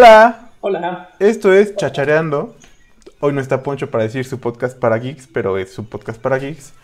Hola, 0.00 0.50
Hola. 0.60 1.08
esto 1.20 1.54
es 1.54 1.74
Chachareando. 1.74 2.54
Hoy 3.20 3.32
no 3.32 3.40
está 3.40 3.62
Poncho 3.62 3.90
para 3.90 4.04
decir 4.04 4.26
su 4.26 4.38
podcast 4.38 4.78
para 4.78 4.98
geeks, 4.98 5.26
pero 5.26 5.56
es 5.56 5.72
su 5.72 5.88
podcast 5.88 6.20
para 6.20 6.36
geeks. 6.36 6.74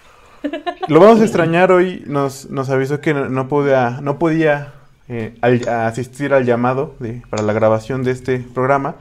Lo 0.89 0.99
vamos 0.99 1.21
a 1.21 1.25
extrañar 1.25 1.71
hoy. 1.73 2.03
Nos, 2.07 2.49
nos 2.49 2.71
avisó 2.71 3.03
que 3.03 3.13
no, 3.13 3.29
no 3.29 3.49
podía, 3.49 3.99
no 4.01 4.19
podía 4.19 4.73
eh, 5.09 5.37
al- 5.43 5.69
asistir 5.69 6.33
al 6.33 6.47
llamado 6.47 6.95
de- 7.01 7.21
para 7.29 7.43
la 7.43 7.53
grabación 7.53 8.03
de 8.03 8.13
este 8.13 8.39
programa. 8.39 8.95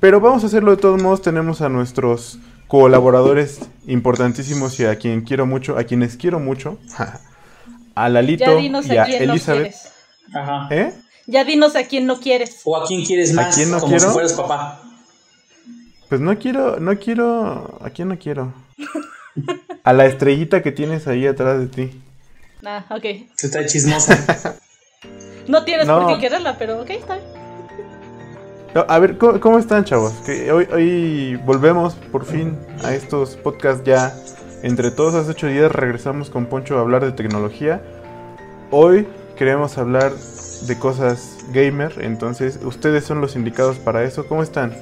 Pero 0.00 0.20
vamos 0.20 0.44
a 0.44 0.48
hacerlo 0.48 0.72
de 0.72 0.76
todos 0.76 1.00
modos. 1.02 1.22
Tenemos 1.22 1.62
a 1.62 1.70
nuestros 1.70 2.38
colaboradores 2.68 3.60
importantísimos 3.86 4.78
y 4.80 4.84
a 4.84 4.96
quien 4.96 5.22
quiero 5.22 5.46
mucho, 5.46 5.78
a 5.78 5.84
quienes 5.84 6.18
quiero 6.18 6.40
mucho. 6.40 6.76
A 7.94 8.10
Lalito 8.10 8.44
Ya 8.44 8.54
dinos 8.56 8.86
y 8.88 8.98
a 8.98 9.04
a 9.04 9.06
Elizabeth. 9.06 9.62
quieres. 9.72 9.92
Ajá. 10.34 10.68
¿Eh? 10.70 10.92
Ya 11.26 11.44
dinos 11.44 11.74
a 11.76 11.84
quién 11.86 12.06
no 12.06 12.20
quieres. 12.20 12.60
¿O 12.64 12.76
a 12.76 12.86
quién 12.86 13.04
quieres 13.04 13.32
¿A 13.32 13.42
más? 13.42 13.54
quién 13.56 13.70
no 13.70 13.78
como 13.80 13.90
quiero? 13.90 14.06
si 14.08 14.12
fueras 14.12 14.32
papá. 14.34 14.82
Pues 16.08 16.20
no 16.20 16.38
quiero, 16.38 16.78
no 16.78 16.96
quiero. 16.98 17.78
¿A 17.82 17.90
quién 17.90 18.08
no 18.08 18.18
quiero? 18.18 18.52
A 19.82 19.92
la 19.92 20.06
estrellita 20.06 20.62
que 20.62 20.72
tienes 20.72 21.06
ahí 21.08 21.26
atrás 21.26 21.58
de 21.58 21.66
ti. 21.66 22.00
Ah, 22.64 22.84
ok. 22.90 23.04
Se 23.36 23.46
está 23.46 23.64
chismosa. 23.66 24.56
No 25.48 25.64
tienes 25.64 25.86
No. 25.86 26.00
por 26.00 26.14
qué 26.14 26.20
quererla, 26.22 26.58
pero 26.58 26.80
ok, 26.82 26.90
está 26.90 27.14
bien. 27.14 27.26
No, 28.74 28.84
a 28.88 28.98
ver, 28.98 29.16
¿cómo, 29.16 29.38
cómo 29.38 29.58
están, 29.60 29.84
chavos? 29.84 30.12
Que 30.26 30.50
hoy, 30.50 30.66
hoy 30.72 31.36
volvemos 31.46 31.94
por 32.10 32.24
fin 32.24 32.58
a 32.82 32.92
estos 32.92 33.36
podcasts 33.36 33.84
ya. 33.84 34.12
Entre 34.64 34.90
todos 34.90 35.14
hace 35.14 35.30
ocho 35.30 35.46
días 35.46 35.70
regresamos 35.70 36.30
con 36.30 36.46
Poncho 36.46 36.76
a 36.78 36.80
hablar 36.80 37.04
de 37.04 37.12
tecnología. 37.12 37.80
Hoy 38.72 39.06
queremos 39.38 39.78
hablar 39.78 40.12
de 40.62 40.78
cosas 40.78 41.36
gamer, 41.52 41.94
entonces 42.00 42.58
ustedes 42.62 43.04
son 43.04 43.20
los 43.20 43.36
indicados 43.36 43.78
para 43.78 44.04
eso. 44.04 44.26
¿Cómo 44.26 44.42
están? 44.42 44.74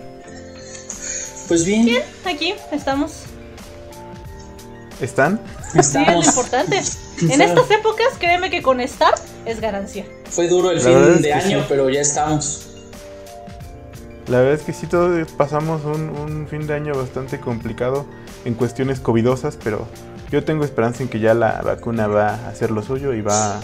Pues 1.48 1.64
bien, 1.64 1.88
Aquí 2.24 2.54
estamos. 2.72 3.24
¿Están? 5.00 5.40
Sí, 5.72 5.78
es 5.78 5.94
lo 5.94 6.22
importante. 6.22 6.80
En 7.22 7.40
estas 7.40 7.70
épocas, 7.70 8.08
créeme 8.18 8.50
que 8.50 8.60
con 8.60 8.80
estar 8.80 9.14
es 9.46 9.60
ganancia. 9.60 10.04
Fue 10.30 10.48
duro 10.48 10.72
el 10.72 10.78
La 10.78 10.82
fin 10.82 11.22
de 11.22 11.32
año, 11.32 11.60
sí. 11.60 11.66
pero 11.68 11.88
ya 11.88 12.00
estamos. 12.00 12.66
La 14.26 14.38
verdad 14.38 14.54
es 14.54 14.62
que 14.62 14.72
sí, 14.72 14.88
todos 14.88 15.30
pasamos 15.32 15.84
un, 15.84 16.10
un 16.10 16.48
fin 16.48 16.66
de 16.66 16.74
año 16.74 16.92
bastante 16.92 17.38
complicado 17.38 18.04
en 18.44 18.54
cuestiones 18.54 18.98
covidosas, 18.98 19.56
pero 19.62 19.86
yo 20.32 20.42
tengo 20.44 20.64
esperanza 20.64 21.04
en 21.04 21.08
que 21.08 21.20
ya 21.20 21.34
la 21.34 21.62
vacuna 21.62 22.08
va 22.08 22.30
a 22.30 22.48
hacer 22.48 22.72
lo 22.72 22.82
suyo 22.82 23.14
y 23.14 23.20
va 23.20 23.56
a 23.56 23.60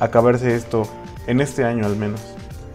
acabarse 0.00 0.54
esto 0.54 0.86
en 1.28 1.40
este 1.40 1.62
año 1.64 1.86
al 1.86 1.94
menos. 1.94 2.20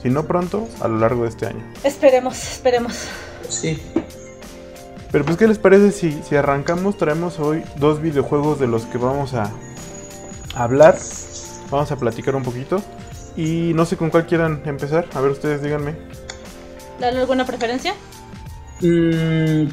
Si 0.02 0.10
no 0.10 0.26
pronto, 0.26 0.68
a 0.80 0.88
lo 0.88 1.00
largo 1.00 1.24
de 1.24 1.30
este 1.30 1.46
año. 1.48 1.64
Esperemos, 1.84 2.38
esperemos. 2.42 2.94
Sí. 3.50 3.82
Pero 5.12 5.26
pues, 5.26 5.38
¿qué 5.38 5.48
les 5.48 5.58
parece 5.60 5.92
si, 5.92 6.22
si 6.28 6.36
arrancamos? 6.36 6.98
Traemos 6.98 7.40
hoy 7.40 7.64
dos 7.78 8.02
videojuegos 8.02 8.60
de 8.60 8.68
los 8.68 8.84
que 8.86 8.98
vamos 8.98 9.34
a 9.34 9.52
hablar. 10.56 10.98
Vamos 11.70 11.92
a 11.92 11.96
platicar 11.98 12.36
un 12.36 12.44
poquito. 12.44 12.82
Y 13.38 13.72
no 13.76 13.86
sé 13.86 13.98
con 13.98 14.10
cuál 14.10 14.26
quieran 14.28 14.62
empezar. 14.66 15.08
A 15.14 15.22
ver, 15.22 15.32
ustedes 15.32 15.62
díganme. 15.64 15.96
¿Dale 17.00 17.20
alguna 17.20 17.46
preferencia? 17.46 17.94
Mm, 18.82 19.68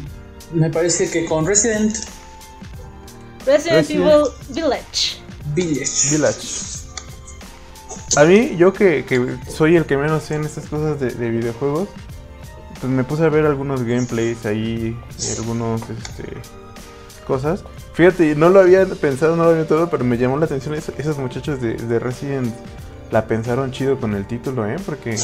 me 0.55 0.71
parece 0.71 1.11
que 1.11 1.25
con 1.27 1.47
Resident 1.47 1.97
Resident, 3.47 3.79
Resident- 3.89 3.91
Evil 3.91 4.25
Village. 4.51 5.19
Village. 5.55 6.11
Village. 6.11 6.70
A 8.17 8.25
mí, 8.25 8.57
yo 8.57 8.73
que, 8.73 9.05
que 9.05 9.37
soy 9.49 9.77
el 9.77 9.85
que 9.87 9.97
menos 9.97 10.25
sé 10.25 10.35
en 10.35 10.45
estas 10.45 10.67
cosas 10.67 10.99
de, 10.99 11.11
de 11.11 11.31
videojuegos, 11.31 11.89
pues 12.81 12.93
me 12.93 13.05
puse 13.05 13.25
a 13.25 13.29
ver 13.29 13.47
algunos 13.47 13.85
gameplays 13.85 14.45
ahí, 14.47 14.97
y 15.19 15.39
algunos 15.39 15.81
este, 15.83 16.25
cosas. 17.27 17.63
Fíjate, 17.95 18.35
no 18.35 18.49
lo 18.49 18.61
había 18.61 18.87
pensado, 18.87 19.37
no 19.37 19.45
lo 19.45 19.51
había 19.51 19.67
todo, 19.67 19.91
pero 19.91 20.05
me 20.05 20.17
llamó 20.19 20.39
la 20.39 20.47
atención 20.47 20.75
es- 20.75 20.91
esos 20.99 21.19
muchachos 21.19 21.61
de, 21.61 21.75
de 21.75 21.99
Resident 21.99 22.53
la 23.11 23.27
pensaron 23.27 23.71
chido 23.73 23.99
con 24.01 24.15
el 24.15 24.27
título, 24.27 24.67
¿eh? 24.69 24.77
Porque 24.87 25.17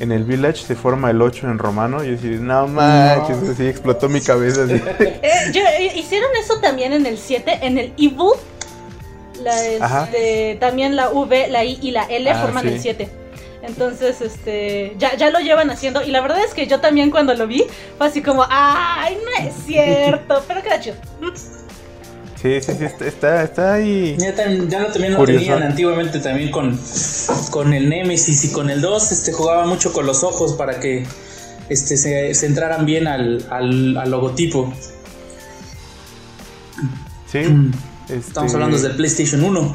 en 0.00 0.12
el 0.12 0.24
Village 0.24 0.64
se 0.66 0.74
forma 0.76 1.10
el 1.10 1.20
8 1.22 1.48
en 1.48 1.58
romano 1.58 2.04
y 2.04 2.10
decía, 2.12 2.30
no 2.40 2.66
manches, 2.68 3.38
así 3.48 3.66
explotó 3.66 4.08
mi 4.08 4.20
cabeza. 4.20 4.64
Así. 4.64 4.74
Eh, 5.00 5.50
yo- 5.52 5.62
eh, 5.62 5.92
hicieron 5.96 6.30
eso 6.42 6.58
también 6.60 6.92
en 6.92 7.06
el 7.06 7.18
7, 7.18 7.58
en 7.62 7.78
el 7.78 7.86
Evil. 7.96 8.32
La, 9.42 9.66
este, 10.04 10.56
también 10.60 10.96
la 10.96 11.08
V, 11.10 11.48
la 11.48 11.64
I 11.64 11.78
y 11.82 11.90
la 11.92 12.04
L 12.04 12.30
Ah, 12.30 12.42
forman 12.42 12.62
sí. 12.64 12.68
el 12.70 12.80
7. 12.80 13.08
Entonces, 13.62 14.20
este, 14.22 14.94
ya, 14.98 15.16
ya 15.16 15.30
lo 15.30 15.38
llevan 15.40 15.70
haciendo. 15.70 16.02
Y 16.02 16.10
la 16.10 16.20
verdad 16.22 16.42
es 16.44 16.54
que 16.54 16.66
yo 16.66 16.80
también 16.80 17.10
cuando 17.10 17.34
lo 17.34 17.46
vi, 17.46 17.64
fue 17.98 18.06
así 18.06 18.22
como, 18.22 18.44
¡ay, 18.48 19.16
no 19.24 19.44
es 19.46 19.54
cierto! 19.66 20.42
Pero 20.48 20.62
queda 20.62 20.80
chido. 20.80 20.96
Sí, 22.40 22.58
sí, 22.62 22.72
sí, 22.78 22.84
está, 22.86 23.06
está, 23.06 23.42
está 23.42 23.72
ahí. 23.74 24.16
Ya, 24.18 24.34
tam- 24.34 24.66
ya 24.68 24.78
lo 24.80 24.86
también 24.92 25.12
lo 25.12 25.24
tenían 25.26 25.62
antiguamente 25.62 26.20
también 26.20 26.50
con, 26.50 26.80
con 27.50 27.74
el 27.74 27.90
Nemesis 27.90 28.44
y 28.46 28.52
con 28.52 28.70
el 28.70 28.80
2 28.80 29.12
este 29.12 29.32
jugaba 29.32 29.66
mucho 29.66 29.92
con 29.92 30.06
los 30.06 30.24
ojos 30.24 30.54
para 30.54 30.80
que 30.80 31.04
este 31.68 31.98
se, 31.98 32.32
se 32.34 32.46
entraran 32.46 32.86
bien 32.86 33.06
al, 33.08 33.44
al, 33.50 33.94
al 33.98 34.10
logotipo. 34.10 34.72
Sí. 37.30 37.40
Mm. 37.40 37.72
Este, 38.12 38.28
Estamos 38.28 38.54
hablando 38.54 38.78
del 38.78 38.96
PlayStation 38.96 39.42
1. 39.44 39.74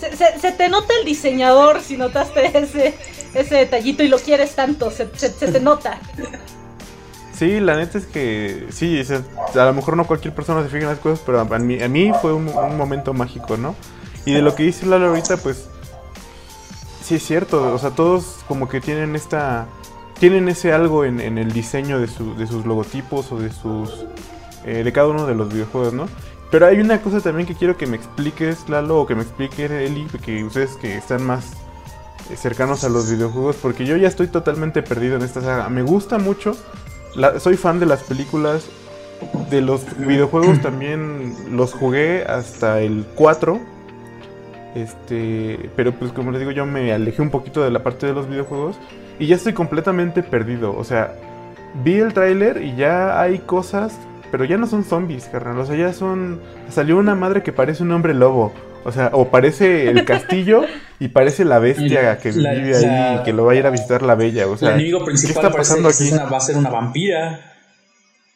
Se, 0.00 0.16
se- 0.16 0.38
se 0.40 0.52
te 0.52 0.68
nota 0.68 0.92
el 1.00 1.06
diseñador 1.06 1.80
si 1.80 1.96
notaste 1.96 2.58
ese, 2.58 2.94
ese 3.34 3.54
detallito 3.54 4.02
y 4.02 4.08
lo 4.08 4.18
quieres 4.18 4.54
tanto, 4.54 4.90
se, 4.90 5.08
se- 5.16 5.30
se 5.32 5.48
te 5.48 5.60
nota. 5.60 5.98
Sí, 7.34 7.60
la 7.60 7.76
neta 7.76 7.98
es 7.98 8.06
que 8.06 8.66
sí, 8.70 9.00
a 9.54 9.64
lo 9.64 9.72
mejor 9.72 9.96
no 9.96 10.06
cualquier 10.06 10.34
persona 10.34 10.62
se 10.62 10.68
fija 10.68 10.82
en 10.82 10.88
las 10.90 10.98
cosas, 10.98 11.20
pero 11.24 11.40
a 11.40 11.44
mí, 11.58 11.82
a 11.82 11.88
mí 11.88 12.12
fue 12.20 12.32
un, 12.32 12.48
un 12.48 12.76
momento 12.76 13.14
mágico, 13.14 13.56
¿no? 13.56 13.74
Y 14.24 14.32
de 14.32 14.42
lo 14.42 14.54
que 14.54 14.62
dice 14.64 14.86
Lalo 14.86 15.08
ahorita, 15.08 15.36
pues 15.38 15.66
sí 17.04 17.16
es 17.16 17.22
cierto, 17.26 17.74
o 17.74 17.78
sea, 17.78 17.90
todos 17.90 18.36
como 18.46 18.68
que 18.68 18.80
tienen 18.80 19.16
esta, 19.16 19.66
tienen 20.20 20.48
ese 20.48 20.72
algo 20.72 21.04
en, 21.04 21.20
en 21.20 21.38
el 21.38 21.52
diseño 21.52 21.98
de, 21.98 22.06
su- 22.06 22.34
de 22.36 22.46
sus 22.46 22.64
logotipos 22.64 23.32
o 23.32 23.38
de 23.38 23.50
sus, 23.52 24.04
eh, 24.64 24.82
de 24.84 24.92
cada 24.92 25.08
uno 25.08 25.26
de 25.26 25.34
los 25.34 25.52
videojuegos, 25.52 25.92
¿no? 25.94 26.08
Pero 26.52 26.66
hay 26.66 26.78
una 26.80 27.00
cosa 27.00 27.20
también 27.20 27.48
que 27.48 27.54
quiero 27.56 27.76
que 27.76 27.86
me 27.86 27.96
expliques, 27.96 28.68
Lalo, 28.68 29.00
o 29.00 29.06
que 29.06 29.14
me 29.16 29.22
explique 29.22 29.64
Eli, 29.64 30.06
que 30.24 30.44
ustedes 30.44 30.76
que 30.76 30.96
están 30.96 31.24
más 31.24 31.52
eh, 32.30 32.36
cercanos 32.36 32.84
a 32.84 32.88
los 32.90 33.10
videojuegos, 33.10 33.56
porque 33.56 33.84
yo 33.86 33.96
ya 33.96 34.06
estoy 34.06 34.28
totalmente 34.28 34.82
perdido 34.82 35.16
en 35.16 35.22
esta 35.22 35.40
saga. 35.40 35.68
Me 35.70 35.82
gusta 35.82 36.18
mucho, 36.18 36.54
la- 37.16 37.40
soy 37.40 37.56
fan 37.56 37.80
de 37.80 37.86
las 37.86 38.02
películas, 38.04 38.68
de 39.50 39.62
los 39.62 39.84
videojuegos 39.98 40.60
también 40.62 41.34
los 41.56 41.72
jugué 41.72 42.24
hasta 42.24 42.80
el 42.80 43.06
4. 43.14 43.58
Este, 44.74 45.70
pero 45.76 45.92
pues 45.92 46.12
como 46.12 46.30
les 46.30 46.40
digo, 46.40 46.50
yo 46.50 46.64
me 46.64 46.92
alejé 46.92 47.20
un 47.22 47.30
poquito 47.30 47.62
de 47.62 47.70
la 47.70 47.82
parte 47.82 48.06
de 48.06 48.14
los 48.14 48.28
videojuegos 48.28 48.76
y 49.18 49.26
ya 49.26 49.36
estoy 49.36 49.52
completamente 49.52 50.22
perdido. 50.22 50.74
O 50.76 50.84
sea, 50.84 51.14
vi 51.82 51.94
el 51.98 52.12
tráiler 52.14 52.62
y 52.62 52.74
ya 52.76 53.20
hay 53.20 53.38
cosas, 53.40 53.94
pero 54.32 54.44
ya 54.44 54.56
no 54.56 54.66
son 54.66 54.82
zombies, 54.84 55.26
carnal. 55.26 55.58
O 55.60 55.64
sea, 55.66 55.76
ya 55.76 55.92
son. 55.92 56.40
Salió 56.70 56.96
una 56.98 57.14
madre 57.14 57.44
que 57.44 57.52
parece 57.52 57.84
un 57.84 57.92
hombre 57.92 58.14
lobo. 58.14 58.52
O 58.84 58.90
sea, 58.90 59.10
o 59.12 59.28
parece 59.30 59.88
el 59.90 60.04
castillo 60.06 60.64
y 60.98 61.06
parece 61.08 61.44
la 61.44 61.60
bestia 61.60 62.18
que 62.18 62.32
La- 62.32 62.52
vive 62.54 62.76
ahí 62.76 63.18
y 63.20 63.22
que 63.22 63.32
lo 63.32 63.44
va 63.44 63.52
a 63.52 63.54
ir 63.54 63.64
a 63.66 63.70
visitar 63.70 64.02
la 64.02 64.16
bella. 64.16 64.48
O 64.48 64.56
sea, 64.56 64.70
el 64.70 64.74
enemigo 64.76 64.98
¿qué 65.00 65.04
principal 65.04 65.36
está 65.36 65.50
parece 65.52 65.70
pasando 65.70 65.88
que 65.90 65.94
aquí? 65.94 66.04
es 66.06 66.12
una- 66.14 66.24
va 66.24 66.36
a 66.36 66.40
ser 66.40 66.56
una 66.56 66.70
vampira. 66.70 67.52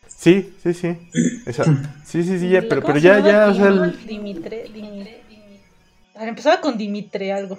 Sí, 0.06 0.54
sí, 0.62 0.72
sí. 0.74 0.96
Esa- 1.46 1.64
sí, 2.04 2.22
sí, 2.22 2.38
sí, 2.38 2.48
ya, 2.48 2.62
pero, 2.68 2.80
¿Cómo 2.82 2.94
pero 2.94 2.98
ya, 3.04 3.18
ya, 3.20 3.48
o 3.48 3.54
sea, 3.54 3.64
Llamaba 3.64 3.86
el- 3.86 4.06
Dimitre, 4.06 4.64
Dimitre, 4.72 5.22
Dimitre. 5.28 5.60
A 6.14 6.20
ver, 6.20 6.28
empezaba 6.28 6.60
con 6.60 6.78
Dimitre 6.78 7.32
algo. 7.32 7.58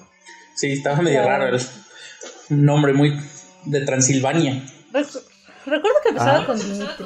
Sí, 0.56 0.72
estaba 0.72 1.02
medio 1.02 1.22
Claro. 1.24 1.44
raro. 1.46 1.58
el- 1.58 1.62
Un 2.50 2.64
nombre 2.66 2.94
muy 2.94 3.20
de 3.66 3.82
Transilvania. 3.82 4.64
Recu- 4.94 5.22
Recuerdo 5.66 5.98
que 6.02 6.10
empezaba 6.10 6.40
Ah. 6.40 6.46
con 6.46 6.58
Dimitri. 6.58 7.06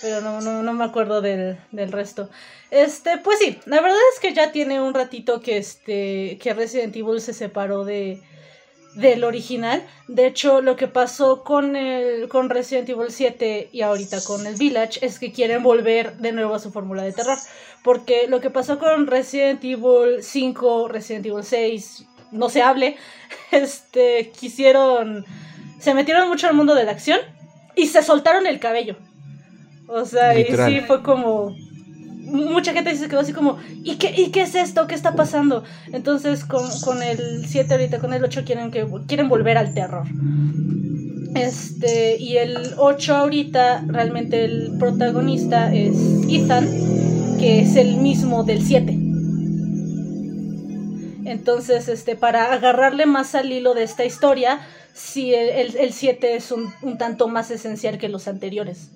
Pero 0.00 0.20
no, 0.20 0.40
no, 0.40 0.62
no 0.62 0.72
me 0.72 0.84
acuerdo 0.84 1.20
del, 1.20 1.58
del 1.72 1.92
resto. 1.92 2.28
Este, 2.70 3.18
pues 3.18 3.38
sí, 3.38 3.58
la 3.64 3.80
verdad 3.80 3.98
es 4.14 4.20
que 4.20 4.34
ya 4.34 4.52
tiene 4.52 4.80
un 4.80 4.94
ratito 4.94 5.40
que 5.40 5.56
este. 5.56 6.38
que 6.40 6.54
Resident 6.54 6.94
Evil 6.94 7.20
se 7.20 7.32
separó 7.32 7.84
de. 7.84 8.22
del 8.94 9.24
original. 9.24 9.84
De 10.06 10.26
hecho, 10.26 10.60
lo 10.60 10.76
que 10.76 10.86
pasó 10.86 11.42
con 11.42 11.76
el. 11.76 12.28
con 12.28 12.50
Resident 12.50 12.88
Evil 12.88 13.10
7 13.10 13.70
y 13.72 13.80
ahorita 13.80 14.22
con 14.24 14.46
el 14.46 14.54
Village 14.54 15.04
es 15.04 15.18
que 15.18 15.32
quieren 15.32 15.62
volver 15.62 16.16
de 16.18 16.32
nuevo 16.32 16.54
a 16.54 16.58
su 16.58 16.70
fórmula 16.70 17.02
de 17.02 17.12
terror. 17.12 17.38
Porque 17.82 18.26
lo 18.28 18.40
que 18.40 18.50
pasó 18.50 18.78
con 18.78 19.06
Resident 19.06 19.64
Evil 19.64 20.22
5, 20.22 20.88
Resident 20.88 21.26
Evil 21.26 21.44
6, 21.44 22.04
no 22.32 22.50
se 22.50 22.62
hable. 22.62 22.96
Este. 23.50 24.30
quisieron. 24.38 25.24
se 25.80 25.94
metieron 25.94 26.28
mucho 26.28 26.46
al 26.46 26.54
mundo 26.54 26.74
de 26.74 26.84
la 26.84 26.92
acción. 26.92 27.20
Y 27.74 27.86
se 27.86 28.02
soltaron 28.02 28.46
el 28.46 28.60
cabello. 28.60 28.96
O 29.88 30.04
sea, 30.04 30.38
y 30.38 30.44
sí 30.44 30.80
fue 30.86 31.02
como. 31.02 31.56
mucha 32.26 32.74
gente 32.74 32.94
se 32.94 33.08
quedó 33.08 33.20
así 33.20 33.32
como, 33.32 33.56
¿y 33.82 33.96
qué, 33.96 34.14
¿y 34.16 34.30
qué 34.30 34.42
es 34.42 34.54
esto? 34.54 34.86
¿Qué 34.86 34.94
está 34.94 35.14
pasando? 35.14 35.64
Entonces 35.92 36.44
con, 36.44 36.68
con 36.84 37.02
el 37.02 37.46
7 37.46 37.72
ahorita, 37.72 37.98
con 37.98 38.12
el 38.12 38.22
8 38.22 38.42
quieren, 38.44 38.70
que, 38.70 38.86
quieren 39.06 39.30
volver 39.30 39.56
al 39.56 39.72
terror. 39.72 40.06
Este, 41.34 42.18
y 42.18 42.36
el 42.36 42.74
8 42.76 43.16
ahorita, 43.16 43.84
realmente 43.86 44.44
el 44.44 44.76
protagonista 44.78 45.74
es 45.74 45.96
Ethan, 46.28 46.68
que 47.38 47.60
es 47.60 47.76
el 47.76 47.96
mismo 47.96 48.44
del 48.44 48.62
7. 48.62 48.92
Entonces, 51.24 51.88
este, 51.88 52.14
para 52.14 52.52
agarrarle 52.52 53.06
más 53.06 53.34
al 53.34 53.50
hilo 53.50 53.72
de 53.72 53.84
esta 53.84 54.04
historia, 54.04 54.60
sí, 54.92 55.32
el 55.32 55.92
7 55.94 56.36
es 56.36 56.52
un, 56.52 56.70
un 56.82 56.98
tanto 56.98 57.28
más 57.28 57.50
esencial 57.50 57.96
que 57.96 58.10
los 58.10 58.28
anteriores. 58.28 58.90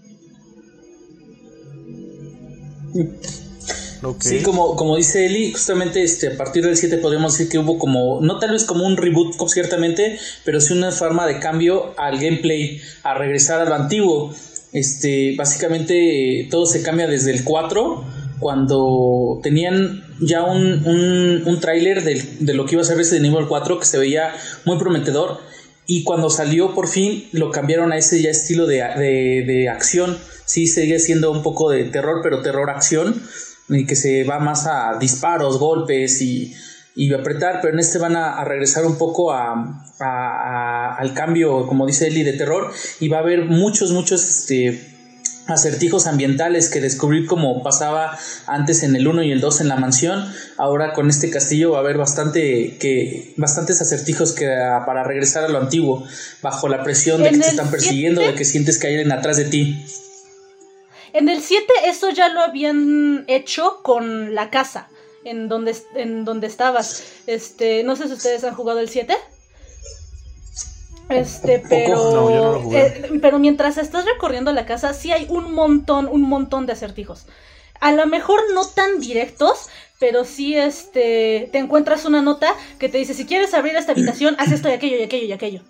Sí, 4.18 4.42
como, 4.42 4.74
como 4.74 4.96
dice 4.96 5.26
Eli, 5.26 5.52
justamente 5.52 6.02
este, 6.02 6.34
a 6.34 6.36
partir 6.36 6.64
del 6.64 6.76
7 6.76 6.98
podemos 6.98 7.32
decir 7.32 7.48
que 7.48 7.58
hubo 7.58 7.78
como, 7.78 8.20
no 8.20 8.40
tal 8.40 8.50
vez 8.50 8.64
como 8.64 8.84
un 8.84 8.96
reboot 8.96 9.36
ciertamente, 9.48 10.18
pero 10.44 10.60
sí 10.60 10.72
una 10.72 10.90
forma 10.90 11.26
de 11.26 11.38
cambio 11.38 11.94
al 11.96 12.18
gameplay, 12.18 12.80
a 13.04 13.14
regresar 13.14 13.60
a 13.60 13.64
lo 13.64 13.74
antiguo. 13.74 14.34
Este, 14.72 15.36
básicamente 15.36 16.48
todo 16.50 16.66
se 16.66 16.82
cambia 16.82 17.06
desde 17.06 17.30
el 17.30 17.44
4, 17.44 18.04
cuando 18.40 19.38
tenían 19.42 20.04
ya 20.20 20.42
un, 20.42 20.84
un, 20.84 21.42
un 21.46 21.60
tráiler 21.60 22.02
de, 22.02 22.20
de, 22.40 22.54
lo 22.54 22.66
que 22.66 22.74
iba 22.74 22.82
a 22.82 22.84
ser 22.84 22.98
ese 23.00 23.16
de 23.16 23.20
nivel 23.20 23.46
4 23.46 23.78
que 23.78 23.86
se 23.86 23.98
veía 23.98 24.34
muy 24.64 24.78
prometedor 24.78 25.38
y 25.86 26.04
cuando 26.04 26.30
salió 26.30 26.74
por 26.74 26.88
fin 26.88 27.28
lo 27.32 27.50
cambiaron 27.50 27.92
a 27.92 27.98
ese 27.98 28.22
ya 28.22 28.30
estilo 28.30 28.66
de, 28.66 28.76
de, 28.96 29.44
de 29.46 29.68
acción. 29.68 30.18
Sí 30.44 30.66
sigue 30.66 30.98
siendo 30.98 31.30
un 31.30 31.42
poco 31.42 31.70
de 31.70 31.84
terror, 31.84 32.20
pero 32.22 32.42
terror 32.42 32.70
acción, 32.70 33.22
y 33.68 33.86
que 33.86 33.96
se 33.96 34.24
va 34.24 34.38
más 34.38 34.66
a 34.66 34.98
disparos, 34.98 35.58
golpes 35.58 36.20
y, 36.20 36.54
y 36.94 37.12
apretar, 37.14 37.60
pero 37.60 37.72
en 37.74 37.80
este 37.80 37.98
van 37.98 38.16
a, 38.16 38.44
regresar 38.44 38.84
un 38.84 38.98
poco 38.98 39.32
a, 39.32 39.86
al 40.98 41.14
cambio, 41.14 41.66
como 41.66 41.86
dice 41.86 42.08
Eli, 42.08 42.22
de 42.22 42.34
terror, 42.34 42.72
y 43.00 43.08
va 43.08 43.18
a 43.18 43.20
haber 43.20 43.46
muchos, 43.46 43.92
muchos 43.92 44.28
este, 44.28 44.91
acertijos 45.46 46.06
ambientales 46.06 46.68
que 46.68 46.80
descubrir 46.80 47.26
como 47.26 47.62
pasaba 47.62 48.18
antes 48.46 48.82
en 48.82 48.96
el 48.96 49.06
1 49.06 49.24
y 49.24 49.32
el 49.32 49.40
2 49.40 49.62
en 49.62 49.68
la 49.68 49.76
mansión. 49.76 50.32
Ahora 50.56 50.92
con 50.92 51.08
este 51.08 51.30
castillo 51.30 51.72
va 51.72 51.78
a 51.78 51.80
haber 51.80 51.98
bastante 51.98 52.76
que 52.78 53.34
bastantes 53.36 53.80
acertijos 53.80 54.32
que 54.32 54.46
para 54.86 55.04
regresar 55.04 55.44
a 55.44 55.48
lo 55.48 55.58
antiguo, 55.58 56.04
bajo 56.42 56.68
la 56.68 56.82
presión 56.82 57.22
de 57.22 57.30
que 57.30 57.38
te 57.38 57.48
están 57.48 57.70
persiguiendo, 57.70 58.20
de 58.20 58.34
que 58.34 58.44
sientes 58.44 58.78
que 58.78 58.86
hay 58.88 58.94
alguien 58.94 59.12
atrás 59.12 59.36
de 59.36 59.44
ti. 59.46 59.84
En 61.12 61.28
el 61.28 61.42
7 61.42 61.66
eso 61.86 62.10
ya 62.10 62.28
lo 62.28 62.40
habían 62.40 63.24
hecho 63.26 63.80
con 63.82 64.34
la 64.34 64.50
casa 64.50 64.88
en 65.24 65.48
donde, 65.48 65.76
en 65.94 66.24
donde 66.24 66.46
estabas. 66.46 67.04
Este, 67.26 67.84
no 67.84 67.96
sé 67.96 68.08
si 68.08 68.14
ustedes 68.14 68.44
han 68.44 68.54
jugado 68.54 68.80
el 68.80 68.88
7. 68.88 69.14
Este, 71.08 71.62
pero 71.68 72.72
eh, 72.72 73.18
pero 73.20 73.38
mientras 73.38 73.76
estás 73.76 74.04
recorriendo 74.06 74.52
la 74.52 74.66
casa 74.66 74.94
sí 74.94 75.12
hay 75.12 75.26
un 75.28 75.52
montón, 75.52 76.08
un 76.08 76.22
montón 76.22 76.66
de 76.66 76.72
acertijos. 76.72 77.26
A 77.80 77.92
lo 77.92 78.06
mejor 78.06 78.40
no 78.54 78.64
tan 78.66 79.00
directos, 79.00 79.68
pero 79.98 80.24
sí 80.24 80.56
este 80.56 81.48
te 81.52 81.58
encuentras 81.58 82.04
una 82.04 82.22
nota 82.22 82.54
que 82.78 82.88
te 82.88 82.98
dice 82.98 83.14
si 83.14 83.26
quieres 83.26 83.54
abrir 83.54 83.76
esta 83.76 83.92
habitación 83.92 84.36
haz 84.38 84.52
esto 84.52 84.68
y 84.68 84.72
aquello 84.72 84.96
y 84.98 85.02
aquello 85.02 85.26
y 85.26 85.32
aquello 85.32 85.62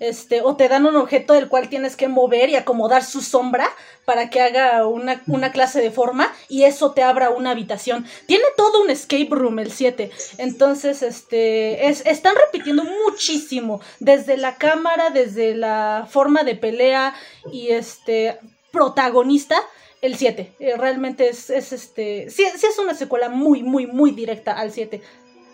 este, 0.00 0.42
o 0.42 0.56
te 0.56 0.68
dan 0.68 0.86
un 0.86 0.96
objeto 0.96 1.32
del 1.32 1.48
cual 1.48 1.68
tienes 1.68 1.96
que 1.96 2.08
mover 2.08 2.48
y 2.48 2.56
acomodar 2.56 3.04
su 3.04 3.20
sombra 3.22 3.68
para 4.04 4.30
que 4.30 4.40
haga 4.40 4.86
una, 4.86 5.52
clase 5.52 5.80
de 5.80 5.90
forma 5.90 6.32
y 6.48 6.64
eso 6.64 6.92
te 6.92 7.02
abra 7.02 7.30
una 7.30 7.50
habitación. 7.50 8.06
Tiene 8.26 8.44
todo 8.56 8.82
un 8.82 8.90
escape 8.90 9.28
room 9.30 9.58
el 9.58 9.72
7. 9.72 10.10
Entonces, 10.38 11.02
este, 11.02 11.88
es, 11.88 12.04
están 12.06 12.34
repitiendo 12.36 12.84
muchísimo, 13.06 13.80
desde 14.00 14.36
la 14.36 14.56
cámara, 14.56 15.10
desde 15.10 15.54
la 15.54 16.06
forma 16.08 16.42
de 16.44 16.54
pelea 16.54 17.14
y 17.52 17.68
este, 17.68 18.38
protagonista. 18.70 19.56
El 20.02 20.16
7, 20.16 20.52
eh, 20.60 20.76
realmente 20.76 21.28
es, 21.28 21.50
es 21.50 21.72
este, 21.72 22.28
sí, 22.30 22.44
sí 22.56 22.66
es 22.66 22.78
una 22.78 22.94
secuela 22.94 23.28
muy, 23.28 23.62
muy, 23.62 23.86
muy 23.86 24.12
directa 24.12 24.52
al 24.52 24.70
7 24.70 25.02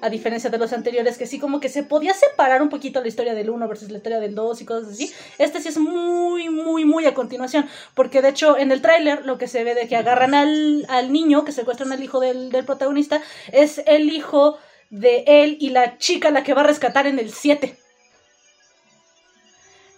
a 0.02 0.10
diferencia 0.10 0.50
de 0.50 0.58
los 0.58 0.72
anteriores, 0.72 1.16
que 1.16 1.26
sí 1.26 1.38
como 1.38 1.60
que 1.60 1.68
se 1.68 1.84
podía 1.84 2.12
separar 2.12 2.60
un 2.60 2.68
poquito 2.68 3.00
la 3.00 3.08
historia 3.08 3.34
del 3.34 3.50
1 3.50 3.68
versus 3.68 3.90
la 3.90 3.98
historia 3.98 4.18
del 4.18 4.34
2 4.34 4.60
y 4.60 4.64
cosas 4.64 4.92
así. 4.92 5.12
Este 5.38 5.60
sí 5.62 5.68
es 5.68 5.78
muy, 5.78 6.48
muy, 6.48 6.84
muy 6.84 7.06
a 7.06 7.14
continuación, 7.14 7.66
porque 7.94 8.20
de 8.20 8.30
hecho 8.30 8.58
en 8.58 8.72
el 8.72 8.82
tráiler 8.82 9.24
lo 9.24 9.38
que 9.38 9.46
se 9.46 9.62
ve 9.62 9.74
de 9.74 9.86
que 9.86 9.96
agarran 9.96 10.34
al, 10.34 10.84
al 10.88 11.12
niño, 11.12 11.44
que 11.44 11.52
secuestran 11.52 11.92
al 11.92 12.02
hijo 12.02 12.18
del, 12.18 12.50
del 12.50 12.64
protagonista, 12.64 13.22
es 13.52 13.80
el 13.86 14.12
hijo 14.12 14.58
de 14.90 15.22
él 15.26 15.56
y 15.60 15.70
la 15.70 15.98
chica 15.98 16.30
la 16.32 16.42
que 16.42 16.52
va 16.52 16.62
a 16.62 16.64
rescatar 16.64 17.06
en 17.06 17.20
el 17.20 17.30
7. 17.30 17.78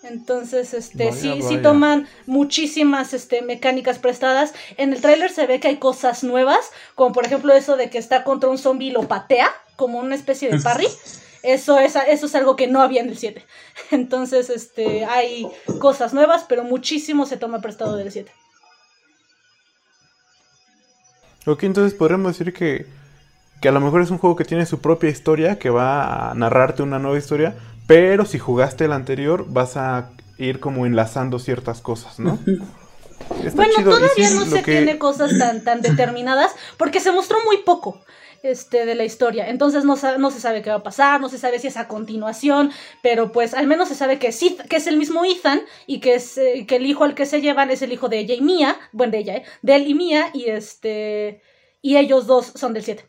Entonces, 0.02 0.74
este, 0.74 1.12
sí, 1.12 1.40
sí 1.40 1.56
toman 1.62 2.06
muchísimas 2.26 3.14
este, 3.14 3.40
mecánicas 3.40 3.98
prestadas. 3.98 4.52
En 4.76 4.92
el 4.92 5.00
tráiler 5.00 5.30
se 5.30 5.46
ve 5.46 5.60
que 5.60 5.68
hay 5.68 5.76
cosas 5.78 6.22
nuevas, 6.24 6.70
como 6.94 7.14
por 7.14 7.24
ejemplo 7.24 7.54
eso 7.54 7.78
de 7.78 7.88
que 7.88 7.96
está 7.96 8.22
contra 8.22 8.50
un 8.50 8.58
zombie 8.58 8.88
y 8.88 8.92
lo 8.92 9.08
patea 9.08 9.50
como 9.76 9.98
una 9.98 10.14
especie 10.14 10.50
de 10.50 10.60
parry. 10.60 10.88
Eso 11.42 11.78
es, 11.78 11.94
eso 12.08 12.26
es 12.26 12.34
algo 12.34 12.56
que 12.56 12.66
no 12.66 12.80
había 12.80 13.02
en 13.02 13.10
el 13.10 13.18
7. 13.18 13.44
Entonces, 13.90 14.48
este, 14.48 15.04
hay 15.04 15.46
cosas 15.78 16.14
nuevas, 16.14 16.46
pero 16.48 16.64
muchísimo 16.64 17.26
se 17.26 17.36
toma 17.36 17.60
prestado 17.60 17.96
del 17.96 18.10
7. 18.10 18.32
Ok, 21.46 21.64
entonces 21.64 21.92
podríamos 21.92 22.38
decir 22.38 22.54
que, 22.54 22.86
que 23.60 23.68
a 23.68 23.72
lo 23.72 23.80
mejor 23.80 24.00
es 24.00 24.10
un 24.10 24.16
juego 24.16 24.34
que 24.34 24.46
tiene 24.46 24.64
su 24.64 24.80
propia 24.80 25.10
historia, 25.10 25.58
que 25.58 25.68
va 25.68 26.30
a 26.30 26.34
narrarte 26.34 26.82
una 26.82 26.98
nueva 26.98 27.18
historia, 27.18 27.54
pero 27.86 28.24
si 28.24 28.38
jugaste 28.38 28.86
el 28.86 28.92
anterior 28.92 29.44
vas 29.46 29.76
a 29.76 30.10
ir 30.38 30.58
como 30.58 30.86
enlazando 30.86 31.38
ciertas 31.38 31.82
cosas, 31.82 32.18
¿no? 32.18 32.38
bueno, 33.54 33.72
todavía 33.84 34.30
no 34.30 34.44
se 34.46 34.62
tiene 34.62 34.98
cosas 34.98 35.38
tan, 35.38 35.62
tan 35.62 35.80
determinadas 35.82 36.52
porque 36.76 37.00
se 37.00 37.12
mostró 37.12 37.38
muy 37.44 37.58
poco 37.58 38.00
este, 38.44 38.84
de 38.84 38.94
la 38.94 39.04
historia. 39.04 39.48
Entonces 39.48 39.84
no, 39.84 39.96
no, 40.18 40.30
se 40.30 40.40
sabe 40.40 40.62
qué 40.62 40.70
va 40.70 40.76
a 40.76 40.82
pasar, 40.82 41.20
no 41.20 41.28
se 41.28 41.38
sabe 41.38 41.58
si 41.58 41.68
es 41.68 41.76
a 41.76 41.88
continuación, 41.88 42.70
pero 43.02 43.32
pues 43.32 43.54
al 43.54 43.66
menos 43.66 43.88
se 43.88 43.94
sabe 43.94 44.18
que 44.18 44.28
es, 44.28 44.40
que 44.68 44.76
es 44.76 44.86
el 44.86 44.98
mismo 44.98 45.24
Ethan 45.24 45.62
y 45.86 46.00
que, 46.00 46.14
es, 46.14 46.36
eh, 46.36 46.66
que 46.68 46.76
el 46.76 46.86
hijo 46.86 47.04
al 47.04 47.14
que 47.14 47.26
se 47.26 47.40
llevan 47.40 47.70
es 47.70 47.80
el 47.82 47.92
hijo 47.92 48.08
de 48.08 48.18
ella 48.18 48.34
y 48.34 48.42
Mía, 48.42 48.76
bueno, 48.92 49.12
de 49.12 49.18
ella, 49.18 49.36
¿eh? 49.36 49.44
de 49.62 49.76
él 49.76 49.88
y 49.88 49.94
Mía, 49.94 50.30
y 50.34 50.50
este 50.50 51.40
y 51.80 51.96
ellos 51.96 52.26
dos 52.26 52.52
son 52.54 52.72
del 52.72 52.84
7. 52.84 53.08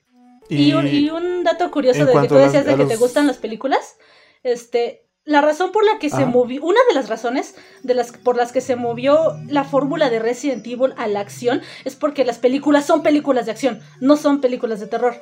Y, 0.49 0.73
un, 0.73 1.43
dato 1.43 1.71
curioso 1.71 2.05
de 2.05 2.13
que 2.13 2.27
tú 2.27 2.35
decías 2.35 2.65
de 2.65 2.75
que 2.75 2.85
te 2.85 2.97
gustan 2.97 3.27
las 3.27 3.37
películas, 3.37 3.97
este, 4.43 5.04
la 5.25 5.41
razón 5.41 5.71
por 5.71 5.83
la 5.83 5.97
que 5.97 6.11
se 6.11 6.25
movió, 6.25 6.63
una 6.63 6.79
de 6.87 6.93
las 6.93 7.09
razones 7.09 7.55
de 7.81 7.95
las, 7.95 8.11
por 8.11 8.37
las 8.37 8.51
que 8.51 8.61
se 8.61 8.75
movió 8.75 9.35
la 9.47 9.63
fórmula 9.63 10.11
de 10.11 10.19
Resident 10.19 10.65
Evil 10.67 10.93
a 10.97 11.07
la 11.07 11.19
acción 11.19 11.61
es 11.83 11.95
porque 11.95 12.23
las 12.23 12.37
películas 12.37 12.85
son 12.85 13.01
películas 13.01 13.47
de 13.47 13.51
acción, 13.51 13.81
no 13.99 14.17
son 14.17 14.39
películas 14.39 14.79
de 14.79 14.87
terror. 14.87 15.15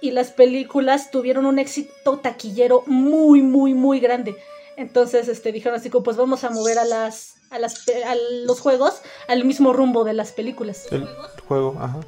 Y 0.00 0.10
las 0.12 0.30
películas 0.30 1.10
tuvieron 1.10 1.44
un 1.44 1.58
éxito 1.58 2.18
taquillero 2.18 2.82
muy, 2.86 3.42
muy, 3.42 3.74
muy 3.74 4.00
grande. 4.00 4.36
Entonces, 4.76 5.28
este, 5.28 5.52
dijeron 5.52 5.78
así 5.78 5.90
como, 5.90 6.02
pues 6.02 6.16
vamos 6.16 6.44
a 6.44 6.50
mover 6.50 6.78
a 6.78 6.84
las, 6.84 7.34
a 7.50 7.58
las, 7.58 7.86
a 8.06 8.14
los 8.46 8.58
juegos 8.58 9.02
al 9.28 9.44
mismo 9.44 9.74
rumbo 9.74 10.02
de 10.02 10.14
las 10.14 10.32
películas. 10.32 10.86
El 10.90 11.06
juego, 11.46 11.76
ajá. 11.78 12.00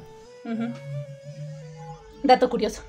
Dato 2.23 2.49
curioso. 2.49 2.81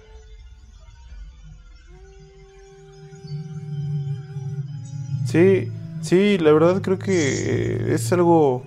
Sí, 5.37 5.71
sí, 6.01 6.39
la 6.39 6.51
verdad 6.51 6.81
creo 6.81 6.99
que 6.99 7.93
es 7.93 8.11
algo 8.11 8.65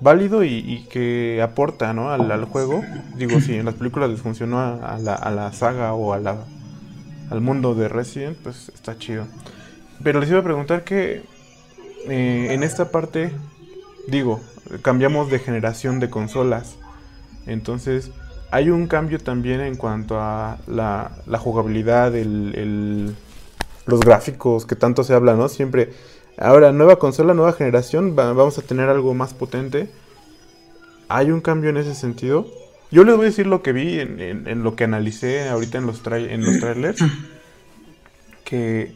válido 0.00 0.44
y, 0.44 0.86
que 0.88 1.42
aporta 1.42 1.92
¿no? 1.92 2.12
al, 2.12 2.44
juego. 2.44 2.84
Digo, 3.16 3.40
si 3.40 3.56
en 3.56 3.64
las 3.64 3.74
películas 3.74 4.10
les 4.10 4.20
funcionó 4.20 4.60
a, 4.60 4.96
la, 5.00 5.52
saga 5.52 5.92
o 5.92 6.12
a 6.12 6.20
la, 6.20 6.36
al 7.30 7.40
mundo 7.40 7.74
de 7.74 7.88
Resident, 7.88 8.36
pues 8.44 8.70
está 8.72 8.96
chido. 8.96 9.26
Pero 10.04 10.20
les 10.20 10.30
iba 10.30 10.38
a 10.38 10.44
preguntar 10.44 10.84
que 10.84 11.24
eh, 12.08 12.46
en 12.50 12.62
esta 12.62 12.92
parte, 12.92 13.32
digo, 14.06 14.40
cambiamos 14.82 15.32
de 15.32 15.40
generación 15.40 15.98
de 15.98 16.10
consolas. 16.10 16.76
Entonces, 17.44 18.12
hay 18.52 18.70
un 18.70 18.86
cambio 18.86 19.18
también 19.18 19.60
en 19.60 19.74
cuanto 19.74 20.20
a 20.20 20.58
la 20.68 21.38
jugabilidad, 21.40 22.14
el, 22.14 23.16
los 23.86 24.00
gráficos 24.00 24.66
que 24.66 24.76
tanto 24.76 25.04
se 25.04 25.14
habla, 25.14 25.34
¿no? 25.34 25.48
Siempre, 25.48 25.90
ahora, 26.38 26.72
nueva 26.72 26.98
consola, 26.98 27.34
nueva 27.34 27.52
generación, 27.52 28.16
vamos 28.16 28.58
a 28.58 28.62
tener 28.62 28.88
algo 28.88 29.14
más 29.14 29.34
potente. 29.34 29.88
¿Hay 31.08 31.30
un 31.30 31.40
cambio 31.40 31.70
en 31.70 31.76
ese 31.76 31.94
sentido? 31.94 32.46
Yo 32.90 33.04
les 33.04 33.16
voy 33.16 33.26
a 33.26 33.28
decir 33.28 33.46
lo 33.46 33.62
que 33.62 33.72
vi 33.72 33.98
en, 33.98 34.62
lo 34.62 34.76
que 34.76 34.84
analicé 34.84 35.48
ahorita 35.48 35.78
en 35.78 35.86
los, 35.86 36.02
en 36.06 36.44
los 36.44 36.60
trailers. 36.60 37.00
Que 38.44 38.92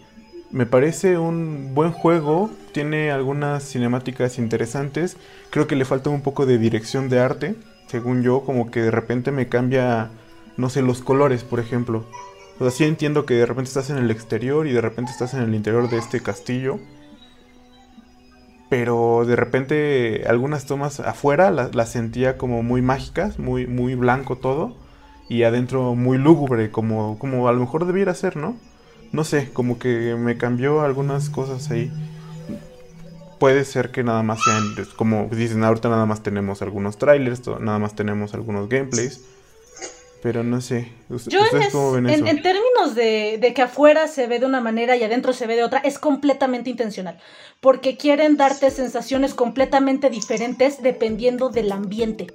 me 0.50 0.66
parece 0.66 1.16
un 1.16 1.74
buen 1.74 1.90
juego, 1.90 2.50
tiene 2.72 3.10
algunas 3.10 3.64
cinemáticas 3.64 4.38
interesantes. 4.38 5.16
Creo 5.50 5.66
que 5.66 5.74
le 5.74 5.86
falta 5.86 6.10
un 6.10 6.20
poco 6.20 6.44
de 6.44 6.58
dirección 6.58 7.08
de 7.08 7.18
arte. 7.18 7.54
según 7.86 8.22
yo, 8.22 8.42
como 8.42 8.70
que 8.70 8.82
de 8.82 8.90
repente 8.90 9.32
me 9.32 9.48
cambia, 9.48 10.10
no 10.58 10.68
sé, 10.68 10.82
los 10.82 11.00
colores, 11.00 11.44
por 11.44 11.60
ejemplo. 11.60 12.04
O 12.58 12.64
sea, 12.64 12.70
sí 12.70 12.84
entiendo 12.84 13.24
que 13.24 13.34
de 13.34 13.46
repente 13.46 13.68
estás 13.68 13.90
en 13.90 13.98
el 13.98 14.10
exterior 14.10 14.66
y 14.66 14.72
de 14.72 14.80
repente 14.80 15.12
estás 15.12 15.34
en 15.34 15.40
el 15.40 15.54
interior 15.54 15.88
de 15.88 15.98
este 15.98 16.20
castillo. 16.20 16.80
Pero 18.68 19.24
de 19.26 19.36
repente 19.36 20.24
algunas 20.26 20.66
tomas 20.66 21.00
afuera 21.00 21.50
las, 21.50 21.88
sentía 21.88 22.36
como 22.36 22.62
muy 22.62 22.82
mágicas, 22.82 23.38
muy, 23.38 23.66
muy 23.66 23.94
blanco 23.94 24.36
todo. 24.36 24.76
Y 25.28 25.42
adentro 25.42 25.94
muy 25.94 26.18
lúgubre, 26.18 26.70
como, 26.70 27.18
como 27.18 27.48
a 27.48 27.52
lo 27.52 27.60
mejor 27.60 27.86
debiera 27.86 28.14
ser, 28.14 28.36
¿no? 28.36 28.56
No 29.12 29.24
sé, 29.24 29.50
como 29.52 29.78
que 29.78 30.16
me 30.18 30.36
cambió 30.36 30.80
algunas 30.80 31.30
cosas 31.30 31.70
ahí. 31.70 31.92
Puede 33.38 33.64
ser 33.64 33.90
que 33.90 34.02
nada 34.02 34.22
más 34.22 34.40
sean, 34.42 34.86
como 34.96 35.28
dicen, 35.30 35.62
ahorita 35.64 35.88
nada 35.88 36.06
más 36.06 36.22
tenemos 36.22 36.60
algunos 36.60 36.98
trailers, 36.98 37.42
nada 37.60 37.78
más 37.78 37.94
tenemos 37.94 38.34
algunos 38.34 38.68
gameplays. 38.68 39.22
Pero 40.22 40.42
no 40.42 40.60
sé. 40.60 40.90
Yo 41.26 41.40
en, 41.96 42.08
en, 42.08 42.42
términos 42.42 42.94
de, 42.94 43.38
de, 43.40 43.54
que 43.54 43.62
afuera 43.62 44.08
se 44.08 44.26
ve 44.26 44.40
de 44.40 44.46
una 44.46 44.60
manera 44.60 44.96
y 44.96 45.04
adentro 45.04 45.32
se 45.32 45.46
ve 45.46 45.54
de 45.54 45.62
otra, 45.62 45.78
es 45.78 45.98
completamente 45.98 46.70
intencional. 46.70 47.18
Porque 47.60 47.96
quieren 47.96 48.36
darte 48.36 48.70
sensaciones 48.70 49.34
completamente 49.34 50.10
diferentes 50.10 50.82
dependiendo 50.82 51.50
del 51.50 51.70
ambiente. 51.70 52.26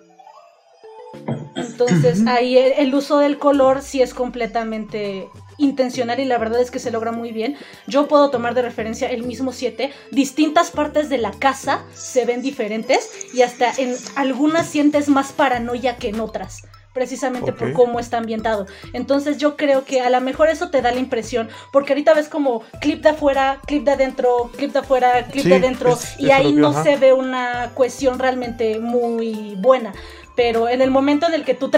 Entonces 1.55 2.25
ahí 2.27 2.57
el, 2.57 2.93
uso 2.95 3.19
del 3.19 3.37
color 3.37 3.81
sí 3.81 4.01
es 4.01 4.13
completamente 4.13 5.27
intencional 5.57 6.19
y 6.19 6.25
la 6.25 6.37
verdad 6.37 6.61
es 6.61 6.71
que 6.71 6.79
se 6.79 6.91
logra 6.91 7.11
muy 7.11 7.31
bien. 7.31 7.57
Yo 7.87 8.07
puedo 8.07 8.29
tomar 8.29 8.53
de 8.53 8.63
referencia 8.63 9.09
el 9.09 9.23
mismo 9.23 9.51
7. 9.51 9.91
Distintas 10.11 10.71
partes 10.71 11.09
de 11.09 11.17
la 11.17 11.31
casa 11.31 11.83
se 11.93 12.25
ven 12.25 12.41
diferentes 12.41 13.27
y 13.33 13.41
hasta 13.41 13.71
en 13.77 13.95
algunas 14.15 14.67
sientes 14.67 15.09
más 15.09 15.31
paranoia 15.31 15.97
que 15.97 16.09
en 16.09 16.19
otras 16.19 16.63
precisamente 16.93 17.51
por 17.51 17.73
cómo 17.73 17.99
está 17.99 18.17
ambientado. 18.17 18.65
Entonces 18.93 19.37
yo 19.37 19.57
creo 19.57 19.83
que 19.83 20.01
a 20.01 20.09
lo 20.09 20.21
mejor 20.21 20.49
eso 20.49 20.69
te 20.69 20.81
da 20.81 20.91
la 20.91 20.99
impresión, 20.99 21.49
porque 21.71 21.93
ahorita 21.93 22.13
ves 22.13 22.29
como 22.29 22.63
clip 22.79 23.01
de 23.01 23.09
afuera, 23.09 23.59
clip 23.65 23.83
de 23.83 23.91
adentro, 23.91 24.51
clip 24.55 24.71
de 24.71 24.79
afuera, 24.79 25.25
clip 25.27 25.45
de 25.45 25.55
adentro, 25.55 25.97
y 26.17 26.31
ahí 26.31 26.53
no 26.53 26.83
se 26.83 26.97
ve 26.97 27.13
una 27.13 27.71
cohesión 27.73 28.19
realmente 28.19 28.79
muy 28.79 29.55
buena. 29.57 29.93
Pero 30.35 30.69
en 30.69 30.81
el 30.81 30.89
momento 30.89 31.27
en 31.27 31.33
el 31.33 31.43
que 31.43 31.53
tú 31.53 31.69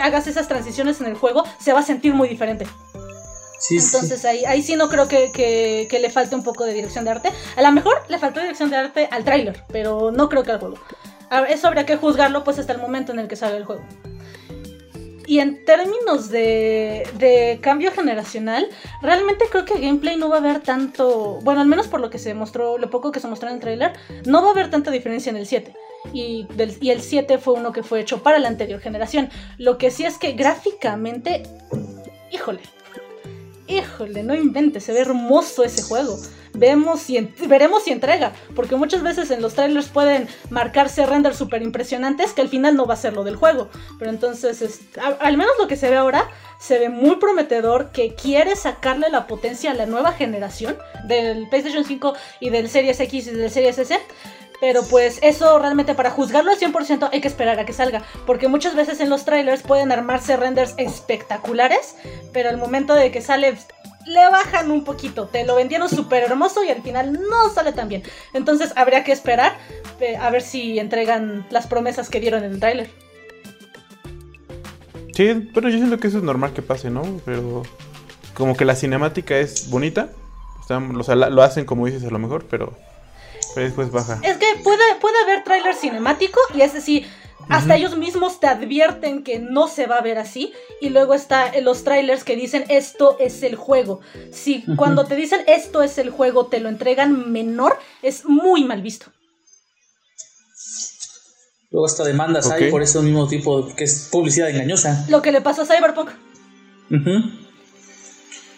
hagas 0.00 0.26
esas 0.26 0.48
transiciones 0.48 1.00
en 1.00 1.06
el 1.06 1.14
juego, 1.14 1.44
se 1.58 1.72
va 1.72 1.80
a 1.80 1.82
sentir 1.82 2.14
muy 2.14 2.28
diferente. 2.28 2.66
Entonces 3.70 4.24
Ahí, 4.24 4.44
ahí 4.44 4.62
sí 4.62 4.76
no 4.76 4.88
creo 4.88 5.08
que, 5.08 5.32
que, 5.32 5.98
le 5.98 6.10
falte 6.10 6.34
un 6.34 6.42
poco 6.42 6.64
de 6.64 6.74
dirección 6.74 7.04
de 7.04 7.12
arte. 7.12 7.30
A 7.56 7.62
lo 7.62 7.72
mejor 7.72 8.02
le 8.08 8.18
faltó 8.18 8.40
dirección 8.40 8.70
de 8.70 8.76
arte 8.76 9.08
al 9.10 9.24
tráiler, 9.24 9.64
pero 9.68 10.10
no 10.10 10.28
creo 10.28 10.42
que 10.42 10.52
al 10.52 10.60
juego. 10.60 10.76
Eso 11.48 11.66
habría 11.66 11.86
que 11.86 11.96
juzgarlo 11.96 12.44
pues 12.44 12.58
hasta 12.58 12.72
el 12.72 12.80
momento 12.80 13.12
en 13.12 13.18
el 13.18 13.28
que 13.28 13.36
salga 13.36 13.56
el 13.56 13.64
juego. 13.64 13.82
Y 15.26 15.38
en 15.38 15.64
términos 15.64 16.28
de, 16.30 17.58
cambio 17.62 17.92
generacional, 17.92 18.68
realmente 19.00 19.46
creo 19.50 19.64
que 19.64 19.80
gameplay 19.80 20.16
no 20.16 20.28
va 20.28 20.36
a 20.36 20.38
haber 20.40 20.60
tanto, 20.60 21.38
bueno, 21.42 21.60
al 21.60 21.66
menos 21.66 21.88
por 21.88 22.00
lo 22.00 22.10
que 22.10 22.18
se 22.18 22.34
mostró, 22.34 22.78
lo 22.78 22.90
poco 22.90 23.10
que 23.10 23.20
se 23.20 23.28
mostró 23.28 23.48
en 23.48 23.54
el 23.54 23.60
trailer, 23.60 23.92
no 24.26 24.42
va 24.42 24.48
a 24.48 24.52
haber 24.52 24.70
tanta 24.70 24.90
diferencia 24.90 25.30
en 25.30 25.36
el 25.36 25.46
7. 25.46 25.74
Y, 26.12 26.46
y 26.80 26.90
el 26.90 27.00
7 27.00 27.38
fue 27.38 27.54
uno 27.54 27.72
que 27.72 27.82
fue 27.82 28.00
hecho 28.00 28.22
para 28.22 28.38
la 28.38 28.48
anterior 28.48 28.80
generación. 28.80 29.30
Lo 29.56 29.78
que 29.78 29.90
sí 29.90 30.04
es 30.04 30.18
que 30.18 30.32
gráficamente, 30.32 31.44
híjole, 32.30 32.60
híjole, 33.66 34.22
no 34.22 34.34
inventes, 34.34 34.84
se 34.84 34.92
ve 34.92 35.00
hermoso 35.00 35.64
ese 35.64 35.82
juego 35.82 36.18
vemos 36.54 37.00
si 37.00 37.20
veremos 37.46 37.82
si 37.82 37.90
entrega, 37.90 38.32
porque 38.54 38.76
muchas 38.76 39.02
veces 39.02 39.30
en 39.30 39.42
los 39.42 39.54
trailers 39.54 39.88
pueden 39.88 40.28
marcarse 40.50 41.04
renders 41.04 41.36
súper 41.36 41.62
impresionantes 41.62 42.32
que 42.32 42.40
al 42.40 42.48
final 42.48 42.76
no 42.76 42.86
va 42.86 42.94
a 42.94 42.98
ser 42.98 43.12
lo 43.12 43.24
del 43.24 43.36
juego. 43.36 43.68
Pero 43.98 44.10
entonces, 44.10 44.80
al 45.20 45.36
menos 45.36 45.52
lo 45.58 45.68
que 45.68 45.76
se 45.76 45.90
ve 45.90 45.96
ahora, 45.96 46.28
se 46.58 46.78
ve 46.78 46.88
muy 46.88 47.16
prometedor 47.16 47.90
que 47.90 48.14
quiere 48.14 48.56
sacarle 48.56 49.10
la 49.10 49.26
potencia 49.26 49.72
a 49.72 49.74
la 49.74 49.86
nueva 49.86 50.12
generación 50.12 50.78
del 51.06 51.48
PlayStation 51.48 51.84
5 51.84 52.14
y 52.40 52.50
del 52.50 52.68
Series 52.68 52.98
X 53.00 53.26
y 53.26 53.30
del 53.30 53.50
Series 53.50 53.78
S. 53.78 53.98
Pero 54.64 54.82
pues 54.82 55.18
eso 55.20 55.58
realmente 55.58 55.94
para 55.94 56.08
juzgarlo 56.08 56.50
al 56.50 56.58
100% 56.58 57.10
hay 57.12 57.20
que 57.20 57.28
esperar 57.28 57.60
a 57.60 57.66
que 57.66 57.74
salga. 57.74 58.02
Porque 58.24 58.48
muchas 58.48 58.74
veces 58.74 58.98
en 59.00 59.10
los 59.10 59.26
trailers 59.26 59.60
pueden 59.60 59.92
armarse 59.92 60.38
renders 60.38 60.72
espectaculares. 60.78 61.96
Pero 62.32 62.48
al 62.48 62.56
momento 62.56 62.94
de 62.94 63.10
que 63.10 63.20
sale 63.20 63.58
le 64.06 64.30
bajan 64.30 64.70
un 64.70 64.82
poquito. 64.82 65.26
Te 65.26 65.44
lo 65.44 65.54
vendieron 65.54 65.90
súper 65.90 66.22
hermoso 66.22 66.64
y 66.64 66.70
al 66.70 66.80
final 66.80 67.12
no 67.12 67.50
sale 67.50 67.74
tan 67.74 67.90
bien. 67.90 68.04
Entonces 68.32 68.72
habría 68.74 69.04
que 69.04 69.12
esperar 69.12 69.52
a 70.18 70.30
ver 70.30 70.40
si 70.40 70.78
entregan 70.78 71.46
las 71.50 71.66
promesas 71.66 72.08
que 72.08 72.20
dieron 72.20 72.42
en 72.42 72.52
el 72.52 72.60
tráiler. 72.60 72.88
Sí, 75.12 75.50
pero 75.52 75.68
yo 75.68 75.76
siento 75.76 75.98
que 75.98 76.08
eso 76.08 76.16
es 76.16 76.24
normal 76.24 76.54
que 76.54 76.62
pase, 76.62 76.88
¿no? 76.88 77.02
Pero 77.26 77.64
como 78.32 78.56
que 78.56 78.64
la 78.64 78.76
cinemática 78.76 79.36
es 79.36 79.68
bonita. 79.68 80.08
O 80.66 81.02
sea, 81.02 81.14
lo 81.14 81.42
hacen 81.42 81.66
como 81.66 81.84
dices 81.84 82.02
a 82.04 82.10
lo 82.10 82.18
mejor, 82.18 82.46
pero, 82.48 82.72
pero 83.54 83.66
después 83.66 83.90
baja. 83.90 84.20
Es 84.22 84.36
que 84.36 84.46
puede, 84.62 84.82
puede 85.00 85.16
haber 85.22 85.44
tráiler 85.44 85.74
cinemático 85.74 86.40
y 86.54 86.62
ese 86.62 86.80
sí 86.80 87.06
hasta 87.48 87.76
ellos 87.76 87.96
mismos 87.96 88.40
te 88.40 88.46
advierten 88.46 89.22
que 89.22 89.38
no 89.38 89.68
se 89.68 89.86
va 89.86 89.96
a 89.96 90.02
ver 90.02 90.18
así. 90.18 90.52
Y 90.80 90.90
luego 90.90 91.14
está 91.14 91.48
en 91.48 91.64
los 91.64 91.84
trailers 91.84 92.24
que 92.24 92.36
dicen 92.36 92.64
esto 92.68 93.16
es 93.18 93.42
el 93.42 93.56
juego. 93.56 94.00
Si 94.30 94.64
cuando 94.76 95.04
te 95.04 95.16
dicen 95.16 95.40
esto 95.46 95.82
es 95.82 95.98
el 95.98 96.10
juego 96.10 96.46
te 96.46 96.60
lo 96.60 96.68
entregan 96.68 97.32
menor, 97.32 97.78
es 98.02 98.24
muy 98.24 98.64
mal 98.64 98.82
visto. 98.82 99.06
Luego 101.70 101.86
hasta 101.86 102.04
demandas 102.04 102.50
hay 102.50 102.70
por 102.70 102.82
eso 102.82 103.02
mismo 103.02 103.26
tipo 103.26 103.74
que 103.74 103.84
es 103.84 104.08
publicidad 104.10 104.48
engañosa. 104.48 105.04
Lo 105.08 105.22
que 105.22 105.32
le 105.32 105.40
pasó 105.40 105.62
a 105.62 105.66
Cyberpunk. 105.66 106.10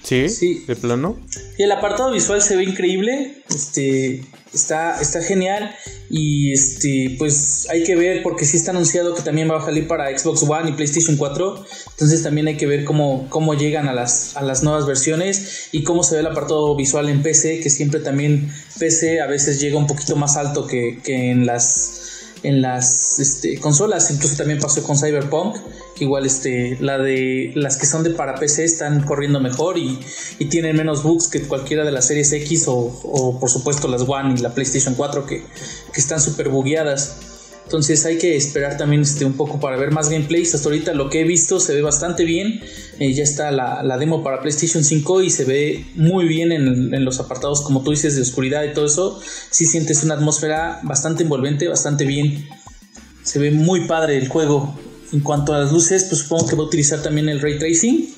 Sí, 0.06 0.28
sí, 0.28 0.64
de 0.68 0.76
plano. 0.76 1.16
Y 1.58 1.64
el 1.64 1.72
apartado 1.72 2.12
visual 2.12 2.40
se 2.40 2.54
ve 2.54 2.62
increíble. 2.62 3.42
Este 3.48 4.22
está, 4.54 5.00
está 5.00 5.20
genial. 5.20 5.74
Y 6.08 6.52
este, 6.52 7.16
pues 7.18 7.66
hay 7.70 7.82
que 7.82 7.96
ver, 7.96 8.22
porque 8.22 8.44
sí 8.44 8.56
está 8.56 8.70
anunciado 8.70 9.16
que 9.16 9.22
también 9.22 9.50
va 9.50 9.58
a 9.58 9.64
salir 9.64 9.88
para 9.88 10.16
Xbox 10.16 10.44
One 10.44 10.70
y 10.70 10.72
PlayStation 10.74 11.16
4. 11.16 11.64
Entonces 11.90 12.22
también 12.22 12.46
hay 12.46 12.56
que 12.56 12.66
ver 12.66 12.84
cómo, 12.84 13.26
cómo 13.30 13.54
llegan 13.54 13.88
a 13.88 13.92
las, 13.92 14.36
a 14.36 14.42
las 14.42 14.62
nuevas 14.62 14.86
versiones 14.86 15.70
y 15.72 15.82
cómo 15.82 16.04
se 16.04 16.14
ve 16.14 16.20
el 16.20 16.28
apartado 16.28 16.76
visual 16.76 17.08
en 17.08 17.24
PC, 17.24 17.58
que 17.58 17.70
siempre 17.70 17.98
también 17.98 18.48
PC 18.78 19.20
a 19.20 19.26
veces 19.26 19.60
llega 19.60 19.76
un 19.76 19.88
poquito 19.88 20.14
más 20.14 20.36
alto 20.36 20.68
que, 20.68 21.00
que 21.02 21.32
en 21.32 21.46
las 21.46 22.15
en 22.42 22.62
las 22.62 23.18
este, 23.18 23.58
consolas. 23.60 24.10
Incluso 24.10 24.36
también 24.36 24.58
pasó 24.58 24.82
con 24.82 24.96
Cyberpunk, 24.96 25.56
que 25.94 26.04
igual 26.04 26.26
este, 26.26 26.76
la 26.80 26.98
de 26.98 27.52
las 27.54 27.76
que 27.76 27.86
son 27.86 28.02
de 28.02 28.10
para 28.10 28.34
PC 28.34 28.64
están 28.64 29.02
corriendo 29.04 29.40
mejor 29.40 29.78
y, 29.78 29.98
tienen 30.50 30.76
menos 30.76 31.02
bugs 31.02 31.28
que 31.28 31.42
cualquiera 31.42 31.84
de 31.84 31.90
las 31.90 32.06
series 32.06 32.32
X 32.32 32.66
o, 32.68 33.36
por 33.40 33.50
supuesto 33.50 33.88
las 33.88 34.02
One 34.02 34.34
y 34.34 34.38
la 34.38 34.54
PlayStation 34.54 34.94
4 34.94 35.26
que, 35.26 35.42
están 35.94 36.20
súper 36.20 36.50
bugueadas. 36.50 37.16
Entonces 37.66 38.06
hay 38.06 38.16
que 38.16 38.36
esperar 38.36 38.76
también 38.76 39.02
este, 39.02 39.24
un 39.24 39.32
poco 39.32 39.58
para 39.58 39.76
ver 39.76 39.90
más 39.90 40.08
gameplays. 40.08 40.54
Hasta 40.54 40.68
ahorita 40.68 40.94
lo 40.94 41.10
que 41.10 41.22
he 41.22 41.24
visto 41.24 41.58
se 41.58 41.74
ve 41.74 41.82
bastante 41.82 42.24
bien. 42.24 42.60
Eh, 43.00 43.12
ya 43.12 43.24
está 43.24 43.50
la, 43.50 43.98
demo 43.98 44.22
para 44.22 44.40
PlayStation 44.40 44.84
5 44.84 45.22
y 45.22 45.30
se 45.30 45.44
ve 45.44 45.84
muy 45.96 46.26
bien 46.26 46.52
en, 46.52 47.04
los 47.04 47.18
apartados, 47.18 47.62
como 47.62 47.82
tú 47.82 47.90
dices, 47.90 48.14
de 48.14 48.22
oscuridad 48.22 48.62
y 48.62 48.72
todo 48.72 48.86
eso. 48.86 49.20
Si 49.50 49.66
sientes 49.66 50.04
una 50.04 50.14
atmósfera 50.14 50.78
bastante 50.84 51.24
envolvente, 51.24 51.66
bastante 51.66 52.04
bien. 52.04 52.48
Se 53.24 53.40
ve 53.40 53.50
muy 53.50 53.88
padre 53.88 54.16
el 54.16 54.28
juego. 54.28 54.78
En 55.12 55.18
cuanto 55.18 55.52
a 55.52 55.58
las 55.58 55.72
luces, 55.72 56.04
pues 56.04 56.20
supongo 56.20 56.46
que 56.46 56.54
va 56.54 56.62
a 56.62 56.66
utilizar 56.66 57.02
también 57.02 57.28
el 57.28 57.40
ray 57.40 57.58
tracing. 57.58 58.14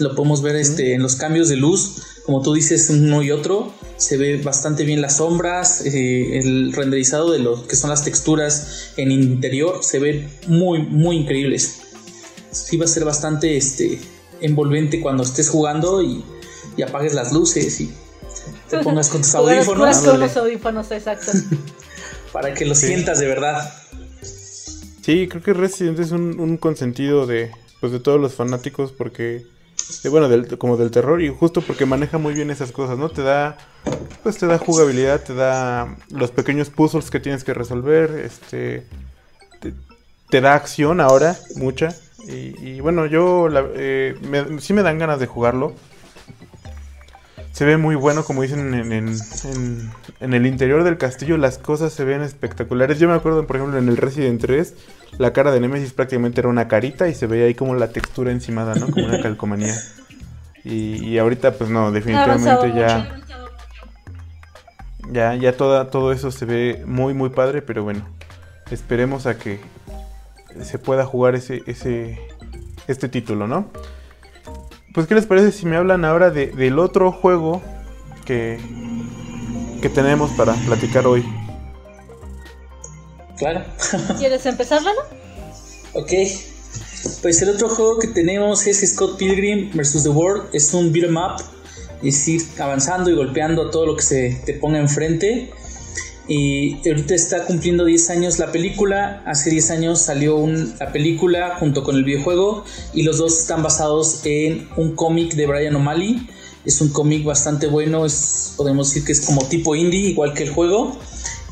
Lo 0.00 0.14
podemos 0.14 0.42
ver 0.42 0.56
este, 0.56 0.92
en 0.92 1.02
los 1.02 1.16
cambios 1.16 1.48
de 1.48 1.56
luz, 1.56 2.02
como 2.24 2.42
tú 2.42 2.54
dices, 2.54 2.88
uno 2.90 3.22
y 3.22 3.30
otro 3.30 3.72
se 3.96 4.16
ve 4.16 4.40
bastante 4.42 4.84
bien 4.84 5.00
las 5.00 5.16
sombras, 5.16 5.84
eh, 5.86 6.38
el 6.38 6.72
renderizado 6.72 7.32
de 7.32 7.38
lo 7.38 7.66
que 7.66 7.76
son 7.76 7.90
las 7.90 8.04
texturas 8.04 8.92
en 8.96 9.10
interior 9.10 9.82
se 9.82 9.98
ve 9.98 10.28
muy, 10.46 10.82
muy 10.82 11.16
increíbles. 11.16 11.80
Sí 12.50 12.76
va 12.76 12.84
a 12.84 12.88
ser 12.88 13.04
bastante 13.04 13.56
este, 13.56 13.98
envolvente 14.40 15.00
cuando 15.00 15.22
estés 15.22 15.48
jugando 15.48 16.02
y, 16.02 16.24
apagues 16.84 17.14
las 17.14 17.32
luces 17.32 17.80
y 17.80 17.92
te 18.68 18.78
pongas 18.82 19.08
con 19.08 19.22
tus 19.22 19.34
audífonos. 19.34 19.98
Con 19.98 20.20
los 20.20 20.36
audífonos, 20.36 20.90
exacto. 20.90 21.32
para 22.32 22.54
que 22.54 22.64
lo 22.64 22.74
sientas 22.74 23.20
de 23.20 23.26
verdad. 23.26 23.72
Sí, 25.02 25.28
creo 25.28 25.42
que 25.42 25.52
Resident 25.52 25.98
es 25.98 26.12
un, 26.12 26.40
un 26.40 26.56
consentido 26.56 27.26
de, 27.26 27.50
pues, 27.80 27.92
de 27.92 28.00
todos 28.00 28.20
los 28.20 28.34
fanáticos 28.34 28.92
porque 28.92 29.44
bueno, 30.08 30.28
del, 30.28 30.58
como 30.58 30.76
del 30.76 30.90
terror 30.90 31.22
y 31.22 31.28
justo 31.28 31.60
porque 31.60 31.86
maneja 31.86 32.18
muy 32.18 32.34
bien 32.34 32.50
esas 32.50 32.72
cosas, 32.72 32.98
¿no? 32.98 33.08
Te 33.08 33.22
da, 33.22 33.56
pues 34.22 34.38
te 34.38 34.46
da 34.46 34.58
jugabilidad, 34.58 35.22
te 35.22 35.34
da 35.34 35.96
los 36.10 36.30
pequeños 36.30 36.70
puzzles 36.70 37.10
que 37.10 37.20
tienes 37.20 37.44
que 37.44 37.54
resolver, 37.54 38.10
este, 38.24 38.86
te, 40.30 40.40
da 40.40 40.54
acción 40.54 41.00
ahora, 41.00 41.36
mucha. 41.56 41.94
Y, 42.26 42.80
bueno, 42.80 43.06
yo 43.06 43.48
eh, 43.74 44.14
sí 44.60 44.72
me 44.72 44.82
dan 44.82 44.98
ganas 44.98 45.18
de 45.18 45.26
jugarlo. 45.26 45.74
Se 47.52 47.66
ve 47.66 47.76
muy 47.76 47.94
bueno, 47.94 48.24
como 48.24 48.42
dicen 48.42 48.74
en, 48.74 48.92
en, 48.92 49.14
en, 50.20 50.34
el 50.34 50.46
interior 50.46 50.84
del 50.84 50.96
castillo, 50.96 51.36
las 51.36 51.58
cosas 51.58 51.92
se 51.92 52.04
ven 52.04 52.22
espectaculares. 52.22 52.98
Yo 52.98 53.08
me 53.08 53.14
acuerdo, 53.14 53.46
por 53.46 53.56
ejemplo, 53.56 53.78
en 53.78 53.88
el 53.88 53.98
Resident 53.98 54.40
3, 54.40 54.74
la 55.18 55.34
cara 55.34 55.52
de 55.52 55.60
Nemesis 55.60 55.92
prácticamente 55.92 56.40
era 56.40 56.48
una 56.48 56.66
carita 56.66 57.08
y 57.08 57.14
se 57.14 57.26
veía 57.26 57.44
ahí 57.44 57.54
como 57.54 57.74
la 57.74 57.88
textura 57.88 58.32
encimada, 58.32 58.74
¿no? 58.74 58.90
Como 58.90 59.04
una 59.04 59.20
calcomanía. 59.22 59.74
Y, 60.64 61.04
y 61.04 61.18
ahorita, 61.18 61.52
pues 61.52 61.68
no, 61.68 61.92
definitivamente 61.92 62.72
ya. 62.74 63.18
Ya, 65.10 65.34
ya 65.34 65.54
toda, 65.54 65.90
todo 65.90 66.12
eso 66.12 66.30
se 66.30 66.46
ve 66.46 66.82
muy, 66.86 67.12
muy 67.12 67.28
padre, 67.30 67.60
pero 67.60 67.84
bueno, 67.84 68.06
esperemos 68.70 69.26
a 69.26 69.36
que 69.36 69.60
se 70.62 70.78
pueda 70.78 71.04
jugar 71.04 71.34
ese, 71.34 71.62
ese, 71.66 72.18
este 72.86 73.08
título, 73.08 73.46
¿no? 73.46 73.68
Pues, 74.92 75.06
¿qué 75.06 75.14
les 75.14 75.26
parece 75.26 75.52
si 75.52 75.64
me 75.66 75.76
hablan 75.76 76.04
ahora 76.04 76.30
de, 76.30 76.48
del 76.48 76.78
otro 76.78 77.12
juego 77.12 77.62
que, 78.26 78.58
que 79.80 79.88
tenemos 79.88 80.30
para 80.32 80.52
platicar 80.54 81.06
hoy? 81.06 81.24
Claro. 83.38 83.64
¿Quieres 84.18 84.44
empezar, 84.44 84.82
Lalo? 84.82 85.00
Ok. 85.94 86.12
Pues 87.22 87.42
el 87.42 87.48
otro 87.48 87.68
juego 87.68 87.98
que 87.98 88.08
tenemos 88.08 88.66
es 88.66 88.88
Scott 88.92 89.16
Pilgrim 89.16 89.70
vs. 89.72 90.02
The 90.02 90.10
World. 90.10 90.50
Es 90.52 90.74
un 90.74 90.92
beat'em 90.92 91.16
up. 91.16 91.42
Es 92.02 92.28
ir 92.28 92.42
avanzando 92.58 93.10
y 93.10 93.14
golpeando 93.14 93.70
todo 93.70 93.86
lo 93.86 93.96
que 93.96 94.02
se 94.02 94.42
te 94.44 94.54
ponga 94.54 94.78
enfrente. 94.78 95.50
Y 96.34 96.78
ahorita 96.88 97.14
está 97.14 97.44
cumpliendo 97.44 97.84
10 97.84 98.08
años 98.08 98.38
la 98.38 98.50
película. 98.50 99.22
Hace 99.26 99.50
10 99.50 99.70
años 99.72 100.00
salió 100.00 100.46
la 100.80 100.90
película 100.90 101.56
junto 101.58 101.84
con 101.84 101.94
el 101.94 102.04
videojuego. 102.04 102.64
Y 102.94 103.02
los 103.02 103.18
dos 103.18 103.38
están 103.38 103.62
basados 103.62 104.22
en 104.24 104.66
un 104.78 104.96
cómic 104.96 105.34
de 105.34 105.46
Brian 105.46 105.76
O'Malley. 105.76 106.26
Es 106.64 106.80
un 106.80 106.88
cómic 106.88 107.22
bastante 107.22 107.66
bueno. 107.66 108.06
Es, 108.06 108.54
podemos 108.56 108.88
decir 108.88 109.04
que 109.04 109.12
es 109.12 109.20
como 109.26 109.46
tipo 109.46 109.76
indie, 109.76 110.08
igual 110.08 110.32
que 110.32 110.44
el 110.44 110.50
juego. 110.50 110.98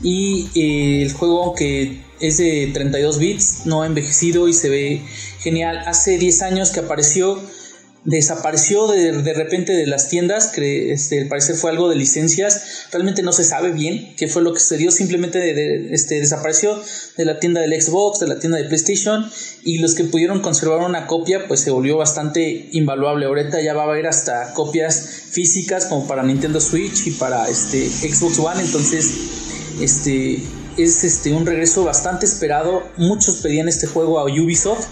Y 0.02 0.48
eh, 0.54 1.02
el 1.02 1.12
juego 1.12 1.54
que 1.54 2.00
es 2.18 2.38
de 2.38 2.70
32 2.72 3.18
bits, 3.18 3.66
no 3.66 3.82
ha 3.82 3.86
envejecido 3.86 4.48
y 4.48 4.54
se 4.54 4.70
ve 4.70 5.02
genial. 5.40 5.82
Hace 5.86 6.16
10 6.16 6.40
años 6.40 6.70
que 6.70 6.80
apareció 6.80 7.38
desapareció 8.04 8.86
de, 8.86 9.12
de, 9.12 9.34
repente 9.34 9.74
de 9.74 9.86
las 9.86 10.08
tiendas, 10.08 10.48
que 10.48 10.92
este, 10.92 11.20
al 11.20 11.28
parecer 11.28 11.56
fue 11.56 11.70
algo 11.70 11.88
de 11.88 11.96
licencias, 11.96 12.86
realmente 12.92 13.22
no 13.22 13.32
se 13.32 13.44
sabe 13.44 13.72
bien 13.72 14.14
qué 14.16 14.26
fue 14.26 14.42
lo 14.42 14.54
que 14.54 14.60
sucedió, 14.60 14.90
simplemente 14.90 15.92
este, 15.92 16.18
desapareció 16.18 16.80
de 17.18 17.24
la 17.26 17.38
tienda 17.38 17.60
del 17.60 17.80
Xbox, 17.80 18.20
de 18.20 18.28
la 18.28 18.38
tienda 18.38 18.56
de 18.56 18.64
PlayStation, 18.64 19.30
y 19.62 19.78
los 19.78 19.94
que 19.94 20.04
pudieron 20.04 20.40
conservar 20.40 20.80
una 20.80 21.06
copia, 21.06 21.46
pues 21.46 21.60
se 21.60 21.70
volvió 21.70 21.98
bastante 21.98 22.70
invaluable. 22.72 23.26
Ahorita 23.26 23.60
ya 23.60 23.74
va 23.74 23.82
a 23.82 23.86
haber 23.86 24.06
hasta 24.06 24.54
copias 24.54 25.06
físicas 25.30 25.84
como 25.86 26.06
para 26.06 26.22
Nintendo 26.22 26.60
Switch 26.60 27.06
y 27.06 27.10
para 27.12 27.48
este, 27.48 27.86
Xbox 27.86 28.38
One, 28.38 28.62
entonces 28.62 29.12
este, 29.80 30.42
es 30.78 31.04
este, 31.04 31.32
un 31.32 31.44
regreso 31.44 31.84
bastante 31.84 32.24
esperado, 32.24 32.82
muchos 32.96 33.36
pedían 33.36 33.68
este 33.68 33.86
juego 33.86 34.18
a 34.18 34.24
Ubisoft, 34.24 34.86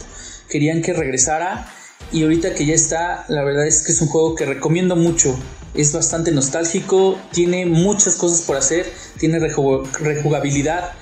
querían 0.50 0.82
que 0.82 0.92
regresara 0.92 1.72
y 2.12 2.22
ahorita 2.22 2.54
que 2.54 2.66
ya 2.66 2.74
está, 2.74 3.24
la 3.28 3.44
verdad 3.44 3.66
es 3.66 3.82
que 3.82 3.92
es 3.92 4.00
un 4.00 4.08
juego 4.08 4.34
que 4.34 4.46
recomiendo 4.46 4.96
mucho. 4.96 5.38
Es 5.74 5.92
bastante 5.92 6.32
nostálgico, 6.32 7.18
tiene 7.32 7.66
muchas 7.66 8.16
cosas 8.16 8.42
por 8.42 8.56
hacer, 8.56 8.92
tiene 9.18 9.38
rejugabilidad 9.38 10.92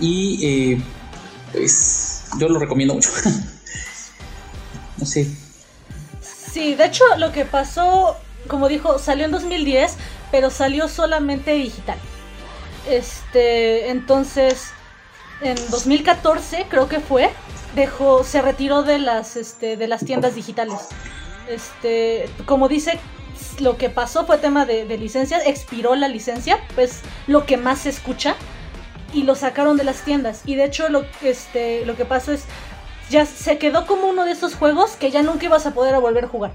y 0.00 0.76
pues 1.52 2.24
yo 2.38 2.48
lo 2.48 2.58
recomiendo 2.58 2.94
mucho. 2.94 3.10
no 4.98 5.06
sé. 5.06 5.28
Sí, 6.52 6.74
de 6.74 6.86
hecho 6.86 7.04
lo 7.18 7.32
que 7.32 7.44
pasó, 7.44 8.16
como 8.48 8.68
dijo, 8.68 8.98
salió 8.98 9.24
en 9.24 9.32
2010, 9.32 9.94
pero 10.30 10.50
salió 10.50 10.88
solamente 10.88 11.52
digital. 11.52 11.98
Este, 12.88 13.90
entonces, 13.90 14.68
en 15.40 15.56
2014 15.70 16.66
creo 16.68 16.88
que 16.88 17.00
fue, 17.00 17.30
dejó, 17.74 18.24
se 18.24 18.42
retiró 18.42 18.82
de 18.82 18.98
las, 18.98 19.36
este, 19.36 19.76
de 19.76 19.88
las 19.88 20.04
tiendas 20.04 20.34
digitales. 20.34 20.88
Este, 21.48 22.28
como 22.46 22.68
dice, 22.68 22.98
lo 23.60 23.76
que 23.76 23.90
pasó 23.90 24.26
fue 24.26 24.38
tema 24.38 24.66
de, 24.66 24.84
de 24.84 24.98
licencias, 24.98 25.42
expiró 25.46 25.94
la 25.94 26.08
licencia, 26.08 26.58
pues 26.74 27.00
lo 27.26 27.46
que 27.46 27.56
más 27.56 27.80
se 27.80 27.90
escucha, 27.90 28.36
y 29.12 29.22
lo 29.22 29.34
sacaron 29.34 29.76
de 29.76 29.84
las 29.84 30.02
tiendas. 30.02 30.42
Y 30.44 30.56
de 30.56 30.64
hecho 30.64 30.88
lo, 30.88 31.04
este, 31.22 31.86
lo 31.86 31.96
que 31.96 32.04
pasó 32.04 32.32
es, 32.32 32.44
ya 33.10 33.24
se 33.26 33.58
quedó 33.58 33.86
como 33.86 34.08
uno 34.08 34.24
de 34.24 34.32
esos 34.32 34.54
juegos 34.54 34.92
que 34.92 35.10
ya 35.10 35.22
nunca 35.22 35.46
ibas 35.46 35.66
a 35.66 35.72
poder 35.72 35.98
volver 36.00 36.24
a 36.24 36.28
jugar. 36.28 36.52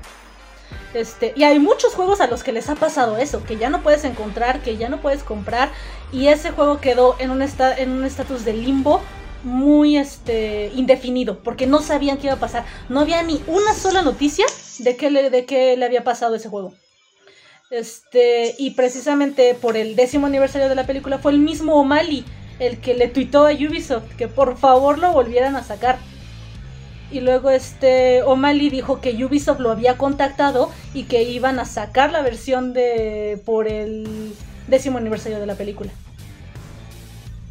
Este, 0.94 1.34
y 1.36 1.44
hay 1.44 1.60
muchos 1.60 1.94
juegos 1.94 2.20
a 2.20 2.28
los 2.28 2.44
que 2.44 2.52
les 2.52 2.70
ha 2.70 2.76
pasado 2.76 3.18
eso, 3.18 3.44
que 3.44 3.58
ya 3.58 3.70
no 3.70 3.82
puedes 3.82 4.04
encontrar, 4.04 4.62
que 4.62 4.76
ya 4.76 4.90
no 4.90 5.02
puedes 5.02 5.24
comprar, 5.24 5.70
y 6.12 6.28
ese 6.28 6.52
juego 6.52 6.82
quedó 6.82 7.16
en 7.20 7.30
un 7.30 7.42
en 7.42 7.92
un 7.92 8.06
estatus 8.06 8.44
de 8.44 8.54
limbo 8.54 9.02
muy 9.44 9.98
este 9.98 10.72
indefinido, 10.76 11.40
porque 11.44 11.68
no 11.68 11.82
sabían 11.82 12.18
qué 12.18 12.28
iba 12.28 12.36
a 12.36 12.40
pasar. 12.40 12.66
No 12.90 13.00
había 13.00 13.24
ni 13.24 13.42
una 13.48 13.74
sola 13.74 14.02
noticia 14.02 14.46
de 14.80 14.96
qué 14.96 15.10
le, 15.10 15.30
de 15.30 15.46
qué 15.46 15.78
le 15.78 15.86
había 15.86 16.04
pasado 16.04 16.36
ese 16.36 16.50
juego. 16.50 16.74
Este, 17.72 18.56
y 18.58 18.72
precisamente 18.72 19.54
por 19.54 19.78
el 19.78 19.96
décimo 19.96 20.26
aniversario 20.26 20.70
de 20.70 20.76
la 20.76 20.88
película 20.88 21.20
fue 21.20 21.32
el 21.34 21.40
mismo 21.40 21.76
O'Malley 21.76 22.26
el 22.58 22.80
que 22.82 22.96
le 22.96 23.08
tuitó 23.08 23.46
a 23.46 23.54
Ubisoft 23.54 24.16
que 24.18 24.28
por 24.28 24.58
favor 24.58 24.98
lo 24.98 25.14
volvieran 25.14 25.56
a 25.56 25.64
sacar. 25.64 25.98
Y 27.12 27.22
luego 27.22 27.50
este 27.50 28.22
O'Malley 28.24 28.70
dijo 28.70 29.02
que 29.02 29.24
Ubisoft 29.24 29.60
lo 29.60 29.72
había 29.72 29.98
contactado 29.98 30.72
y 30.94 31.04
que 31.04 31.24
iban 31.24 31.60
a 31.60 31.66
sacar 31.66 32.12
la 32.12 32.22
versión 32.22 32.74
de 32.74 33.42
por 33.46 33.68
el 33.68 34.34
décimo 34.68 34.98
aniversario 34.98 35.40
de 35.40 35.46
la 35.46 35.56
película. 35.56 35.92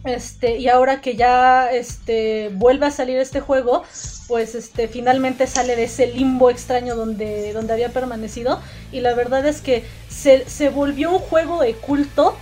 Este, 0.08 0.56
y 0.56 0.68
ahora 0.68 1.00
que 1.00 1.16
ya 1.16 1.70
este, 1.70 2.50
vuelve 2.54 2.86
a 2.86 2.90
salir 2.90 3.18
este 3.18 3.40
juego, 3.40 3.82
pues 4.26 4.54
este, 4.54 4.88
finalmente 4.88 5.46
sale 5.46 5.76
de 5.76 5.84
ese 5.84 6.06
limbo 6.06 6.50
extraño 6.50 6.96
donde, 6.96 7.52
donde 7.52 7.72
había 7.72 7.90
permanecido. 7.90 8.60
Y 8.90 9.00
la 9.00 9.14
verdad 9.14 9.46
es 9.46 9.60
que 9.60 9.84
se, 10.08 10.48
se 10.48 10.70
volvió 10.70 11.10
un 11.10 11.18
juego 11.18 11.60
de 11.60 11.74
culto 11.74 12.36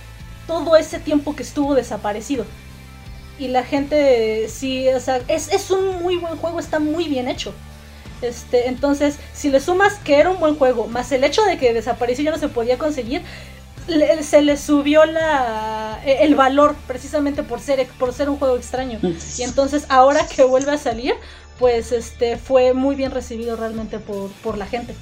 todo 0.47 0.77
ese 0.77 0.99
tiempo 0.99 1.35
que 1.35 1.43
estuvo 1.43 1.75
desaparecido. 1.75 2.45
Y 3.37 3.49
la 3.49 3.63
gente 3.63 4.47
sí, 4.49 4.87
o 4.89 4.99
sea, 4.99 5.21
es, 5.27 5.51
es 5.51 5.69
un 5.69 6.01
muy 6.01 6.15
buen 6.17 6.37
juego, 6.37 6.59
está 6.59 6.79
muy 6.79 7.07
bien 7.07 7.27
hecho. 7.27 7.53
Este, 8.21 8.67
entonces, 8.67 9.17
si 9.33 9.49
le 9.49 9.59
sumas 9.59 9.95
que 9.99 10.15
era 10.19 10.31
un 10.31 10.39
buen 10.39 10.55
juego, 10.55 10.87
más 10.87 11.11
el 11.11 11.23
hecho 11.23 11.43
de 11.43 11.57
que 11.57 11.73
desapareció 11.73 12.23
ya 12.25 12.31
no 12.31 12.39
se 12.39 12.49
podía 12.49 12.77
conseguir, 12.77 13.21
se 14.21 14.41
le 14.41 14.57
subió 14.57 15.05
la, 15.05 16.01
e, 16.05 16.23
el 16.23 16.35
valor 16.35 16.75
precisamente 16.87 17.43
por 17.43 17.59
ser, 17.59 17.85
por 17.99 18.13
ser 18.13 18.29
un 18.29 18.37
juego 18.37 18.55
extraño. 18.57 18.99
Y 19.37 19.43
entonces 19.43 19.85
ahora 19.89 20.25
que 20.27 20.43
vuelve 20.43 20.71
a 20.71 20.77
salir, 20.77 21.13
pues 21.59 21.91
este 21.91 22.37
fue 22.37 22.73
muy 22.73 22.95
bien 22.95 23.11
recibido 23.11 23.55
realmente 23.55 23.99
por, 23.99 24.57
la 24.57 24.65
gente. 24.65 24.93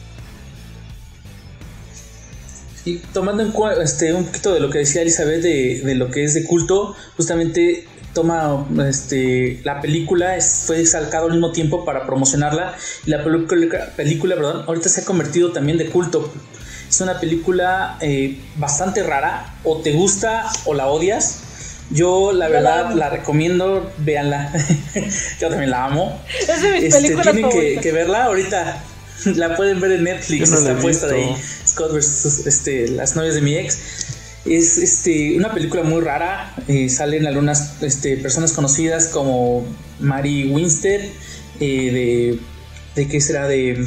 Y 2.86 3.00
tomando 3.00 3.42
en 3.42 3.52
cuenta 3.52 3.82
este, 3.82 4.14
un 4.14 4.26
poquito 4.26 4.54
de 4.54 4.60
lo 4.60 4.70
que 4.70 4.80
decía 4.80 5.02
Elizabeth 5.02 5.42
de, 5.42 5.96
lo 5.96 6.12
que 6.12 6.24
es 6.24 6.36
de 6.36 6.44
culto, 6.44 6.96
justamente 7.18 7.88
toma 8.14 8.66
este, 8.88 9.60
la 9.64 9.82
película, 9.82 10.38
fue 10.40 10.86
sacado 10.86 11.26
al 11.26 11.34
mismo 11.34 11.52
tiempo 11.52 11.84
para 11.84 12.06
promocionarla. 12.06 12.76
Y 13.06 13.10
la 13.10 13.24
película, 13.24 13.92
película 13.96 14.36
perdón, 14.36 14.64
ahorita 14.68 14.88
se 14.88 15.02
ha 15.02 15.06
convertido 15.06 15.52
también 15.52 15.78
de 15.78 15.88
culto 15.90 16.32
es 16.96 17.02
una 17.02 17.20
película 17.20 17.98
eh, 18.00 18.40
bastante 18.56 19.04
rara, 19.04 19.54
o 19.64 19.82
te 19.82 19.92
gusta 19.92 20.50
o 20.64 20.74
la 20.74 20.88
odias. 20.88 21.40
Yo 21.92 22.32
la 22.32 22.48
verdad 22.48 22.94
la, 22.94 23.10
recomiendo, 23.10 23.92
véanla. 23.98 24.52
Yo 25.40 25.50
también 25.50 25.70
la 25.70 25.86
amo. 25.86 26.20
Es 26.40 26.62
de 26.62 26.72
mis 26.72 26.84
este, 26.84 27.02
películas 27.02 27.34
Tienen 27.34 27.52
que, 27.52 27.80
que, 27.82 27.92
verla 27.92 28.24
ahorita. 28.24 28.84
La 29.36 29.56
pueden 29.56 29.80
ver 29.80 29.94
en 29.94 30.04
Netflix, 30.04 30.52
está 30.52 30.76
puesta 30.78 31.08
de 31.08 31.16
ahí. 31.16 31.38
Scott 31.66 31.94
vs. 31.94 32.46
Este, 32.48 32.88
las 32.90 33.16
novias 33.16 33.36
de 33.36 33.42
mi 33.42 33.56
ex. 33.56 33.78
Es 34.46 34.78
este, 34.78 35.38
una 35.38 35.54
película 35.54 35.84
muy 35.84 36.02
rara. 36.02 36.54
Eh, 36.68 36.90
salen 36.90 37.26
algunas 37.28 37.82
este, 37.82 38.18
personas 38.18 38.52
conocidas 38.52 39.08
como 39.08 39.66
Mary 40.00 40.50
Winstead, 40.50 41.02
eh, 41.02 41.10
de, 41.60 42.40
de 42.96 43.08
qué 43.08 43.22
será 43.22 43.48
de 43.48 43.86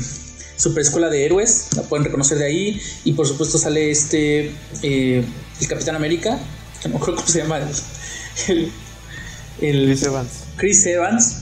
Super 0.58 0.82
Escuela 0.82 1.08
de 1.08 1.24
Héroes, 1.24 1.68
la 1.76 1.82
pueden 1.84 2.04
reconocer 2.04 2.36
de 2.38 2.46
ahí. 2.46 2.82
Y 3.04 3.12
por 3.12 3.26
supuesto 3.26 3.58
sale 3.58 3.90
este, 3.90 4.52
eh, 4.82 5.24
el 5.60 5.68
Capitán 5.68 5.94
América, 5.94 6.38
que 6.82 6.88
no 6.88 6.98
creo 6.98 7.16
cómo 7.16 7.28
se 7.28 7.38
llama, 7.38 7.60
el, 9.60 9.86
Chris 9.86 10.02
Evans. 10.02 10.30
Chris 10.56 10.86
Evans. 10.86 11.36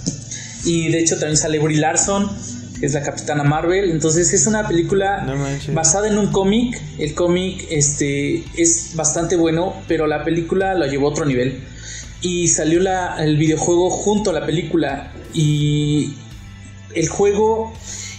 Y 0.64 0.90
de 0.90 1.00
hecho 1.00 1.18
también 1.18 1.36
sale 1.36 1.58
Brie 1.58 1.78
Larson, 1.78 2.30
que 2.78 2.86
es 2.86 2.92
la 2.92 3.02
Capitana 3.02 3.42
Marvel. 3.42 3.90
Entonces 3.90 4.32
es 4.34 4.46
una 4.46 4.68
película 4.68 5.26
basada 5.72 6.08
en 6.08 6.18
un 6.18 6.30
cómic. 6.30 6.78
El 6.98 7.14
cómic 7.14 7.66
este, 7.70 8.44
es 8.54 8.90
bastante 8.96 9.36
bueno, 9.36 9.74
pero 9.88 10.06
la 10.06 10.24
película 10.24 10.74
lo 10.74 10.86
llevó 10.86 11.08
a 11.08 11.10
otro 11.10 11.24
nivel. 11.24 11.62
Y 12.20 12.48
salió 12.48 12.80
la, 12.80 13.16
el 13.24 13.38
videojuego 13.38 13.88
junto 13.88 14.30
a 14.30 14.32
la 14.34 14.44
película. 14.44 15.12
Y 15.32 16.14
el 16.94 17.08
juego 17.08 17.72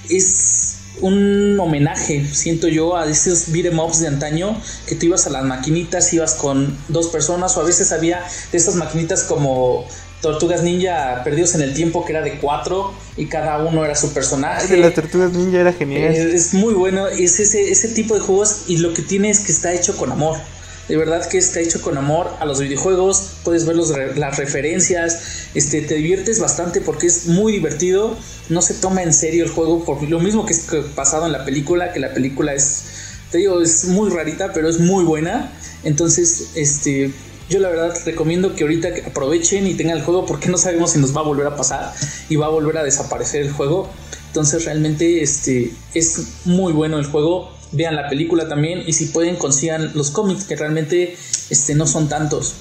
es 0.09 0.56
un 1.01 1.59
homenaje, 1.59 2.25
siento 2.31 2.67
yo, 2.67 2.95
a 2.97 3.09
esos 3.09 3.51
beat'em 3.51 3.79
ups 3.79 3.99
de 3.99 4.07
antaño, 4.07 4.59
que 4.87 4.95
tú 4.95 5.07
ibas 5.07 5.27
a 5.27 5.29
las 5.29 5.43
maquinitas, 5.43 6.13
ibas 6.13 6.33
con 6.33 6.77
dos 6.87 7.07
personas, 7.07 7.55
o 7.57 7.61
a 7.61 7.63
veces 7.63 7.91
había 7.91 8.23
de 8.51 8.57
estas 8.57 8.75
maquinitas 8.75 9.23
como 9.23 9.85
Tortugas 10.21 10.63
Ninja 10.63 11.21
perdidos 11.23 11.55
en 11.55 11.61
el 11.61 11.73
tiempo, 11.73 12.03
que 12.05 12.13
era 12.13 12.21
de 12.21 12.37
cuatro, 12.39 12.93
y 13.15 13.27
cada 13.27 13.57
uno 13.59 13.85
era 13.85 13.95
su 13.95 14.13
personaje. 14.13 14.77
las 14.77 14.93
Tortugas 14.93 15.31
Ninja 15.31 15.59
era 15.59 15.73
genial. 15.73 16.13
Es, 16.13 16.33
es 16.33 16.53
muy 16.53 16.73
bueno, 16.73 17.07
es 17.07 17.39
ese, 17.39 17.71
ese 17.71 17.89
tipo 17.89 18.15
de 18.15 18.21
juegos, 18.21 18.63
y 18.67 18.77
lo 18.77 18.93
que 18.93 19.01
tiene 19.01 19.29
es 19.29 19.39
que 19.41 19.51
está 19.51 19.73
hecho 19.73 19.95
con 19.95 20.11
amor. 20.11 20.37
De 20.87 20.95
verdad 20.95 21.27
que 21.27 21.37
está 21.37 21.59
hecho 21.59 21.81
con 21.81 21.97
amor 21.97 22.29
a 22.39 22.45
los 22.45 22.59
videojuegos, 22.61 23.31
puedes 23.43 23.65
ver 23.65 23.75
los, 23.75 23.91
las 24.15 24.37
referencias, 24.37 25.49
este, 25.53 25.81
te 25.81 25.95
diviertes 25.95 26.39
bastante 26.39 26.79
porque 26.79 27.07
es 27.07 27.25
muy 27.25 27.51
divertido, 27.51 28.15
no 28.47 28.61
se 28.61 28.73
toma 28.73 29.03
en 29.03 29.13
serio 29.13 29.43
el 29.43 29.49
juego, 29.49 29.83
por 29.83 30.01
lo 30.03 30.19
mismo 30.19 30.45
que 30.45 30.53
es 30.53 30.65
pasado 30.95 31.25
en 31.25 31.33
la 31.33 31.43
película, 31.43 31.91
que 31.91 31.99
la 31.99 32.13
película 32.13 32.53
es, 32.53 32.85
te 33.31 33.39
digo, 33.39 33.61
es 33.61 33.85
muy 33.85 34.09
rarita, 34.09 34.53
pero 34.53 34.69
es 34.69 34.79
muy 34.79 35.03
buena. 35.03 35.51
Entonces, 35.83 36.51
este, 36.55 37.11
yo 37.49 37.59
la 37.59 37.69
verdad 37.69 37.93
recomiendo 38.05 38.55
que 38.55 38.63
ahorita 38.63 38.89
aprovechen 39.07 39.67
y 39.67 39.73
tengan 39.73 39.97
el 39.97 40.03
juego 40.03 40.25
porque 40.25 40.49
no 40.49 40.57
sabemos 40.57 40.91
si 40.91 40.99
nos 40.99 41.15
va 41.15 41.21
a 41.21 41.23
volver 41.23 41.47
a 41.47 41.55
pasar 41.55 41.93
y 42.29 42.35
va 42.37 42.45
a 42.45 42.49
volver 42.49 42.77
a 42.77 42.83
desaparecer 42.83 43.41
el 43.41 43.51
juego. 43.51 43.89
Entonces 44.27 44.65
realmente 44.65 45.21
este, 45.21 45.71
es 45.93 46.45
muy 46.45 46.73
bueno 46.73 46.99
el 46.99 47.05
juego 47.05 47.56
vean 47.71 47.95
la 47.95 48.09
película 48.09 48.47
también 48.47 48.83
y 48.85 48.93
si 48.93 49.07
pueden 49.07 49.35
consigan 49.35 49.91
los 49.93 50.11
cómics 50.11 50.45
que 50.45 50.55
realmente 50.55 51.17
este, 51.49 51.75
no 51.75 51.87
son 51.87 52.09
tantos. 52.09 52.55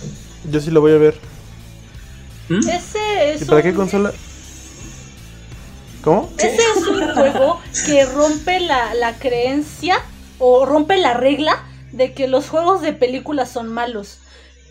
Yo 0.51 0.61
sí 0.61 0.71
lo 0.71 0.81
voy 0.81 0.93
a 0.93 0.99
ver. 0.99 1.19
¿Mm? 2.49 2.69
Ese 2.69 3.33
es 3.33 3.43
¿Y 3.43 3.45
para 3.45 3.63
qué 3.63 3.75
consola? 3.75 4.13
¿Cómo? 6.03 6.31
Ese 6.39 6.57
es 6.57 6.87
un 6.87 7.15
juego 7.15 7.61
que 7.87 8.05
rompe 8.07 8.61
la, 8.61 8.95
la 8.95 9.19
creencia 9.19 9.97
o 10.39 10.65
rompe 10.65 10.97
la 10.99 11.15
regla 11.15 11.65
de 11.93 12.13
que 12.13 12.29
los 12.29 12.49
juegos 12.49 12.83
de 12.83 12.93
películas 12.93 13.51
son 13.51 13.69
malos. 13.69 14.19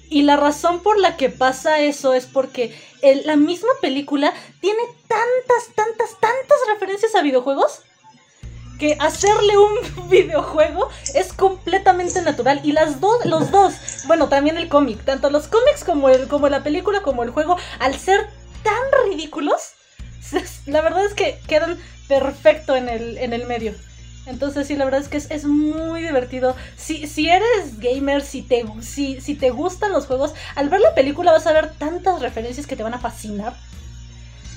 Y 0.09 0.21
la 0.21 0.37
razón 0.37 0.81
por 0.81 0.99
la 0.99 1.17
que 1.17 1.29
pasa 1.29 1.79
eso 1.79 2.13
es 2.13 2.25
porque 2.25 2.73
la 3.25 3.35
misma 3.35 3.71
película 3.81 4.33
tiene 4.61 4.79
tantas, 5.07 5.75
tantas, 5.75 6.19
tantas 6.19 6.57
referencias 6.73 7.15
a 7.15 7.21
videojuegos 7.21 7.81
que 8.77 8.97
hacerle 8.99 9.57
un 9.57 10.09
videojuego 10.09 10.89
es 11.13 11.33
completamente 11.33 12.21
natural. 12.21 12.61
Y 12.63 12.71
las 12.71 12.99
dos 12.99 13.25
los 13.25 13.51
dos 13.51 13.73
bueno 14.07 14.29
también 14.29 14.57
el 14.57 14.69
cómic. 14.69 15.03
Tanto 15.03 15.29
los 15.29 15.47
cómics 15.47 15.83
como 15.83 16.09
el 16.09 16.27
como 16.27 16.49
la 16.49 16.63
película 16.63 17.01
como 17.01 17.23
el 17.23 17.29
juego 17.29 17.57
al 17.79 17.95
ser 17.95 18.27
tan 18.63 19.09
ridículos 19.09 19.73
la 20.65 20.81
verdad 20.81 21.05
es 21.05 21.13
que 21.13 21.39
quedan 21.47 21.77
perfecto 22.07 22.75
en 22.75 22.89
el 22.89 23.17
en 23.17 23.33
el 23.33 23.45
medio. 23.45 23.73
Entonces 24.25 24.67
sí 24.67 24.75
la 24.75 24.85
verdad 24.85 25.01
es 25.01 25.07
que 25.07 25.17
es, 25.17 25.45
muy 25.45 26.01
divertido. 26.01 26.55
Si, 26.75 27.05
si 27.05 27.29
eres 27.29 27.79
gamer 27.79 28.23
si 28.23 28.41
te 28.41 28.65
si, 28.81 29.21
si 29.21 29.35
te 29.35 29.51
gustan 29.51 29.91
los 29.91 30.07
juegos 30.07 30.33
al 30.55 30.69
ver 30.69 30.81
la 30.81 30.95
película 30.95 31.31
vas 31.31 31.45
a 31.45 31.53
ver 31.53 31.71
tantas 31.73 32.21
referencias 32.21 32.65
que 32.65 32.75
te 32.75 32.83
van 32.83 32.95
a 32.95 32.99
fascinar 32.99 33.55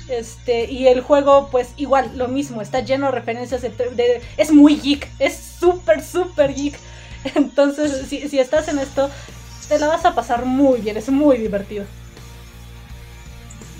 este, 0.08 0.70
y 0.70 0.88
el 0.88 1.00
juego, 1.00 1.48
pues 1.50 1.68
igual, 1.76 2.12
lo 2.16 2.28
mismo, 2.28 2.62
está 2.62 2.80
lleno 2.80 3.06
de 3.06 3.12
referencias. 3.12 3.62
De, 3.62 4.20
es 4.36 4.52
muy 4.52 4.76
geek, 4.76 5.08
es 5.18 5.38
súper, 5.58 6.02
súper 6.02 6.54
geek. 6.54 6.78
Entonces, 7.34 8.06
si, 8.08 8.38
estás 8.38 8.68
en 8.68 8.78
esto, 8.78 9.10
te 9.68 9.78
la 9.78 9.88
vas 9.88 10.04
a 10.04 10.14
pasar 10.14 10.44
muy 10.44 10.80
bien, 10.80 10.96
es 10.96 11.08
muy 11.08 11.38
divertido. 11.38 11.84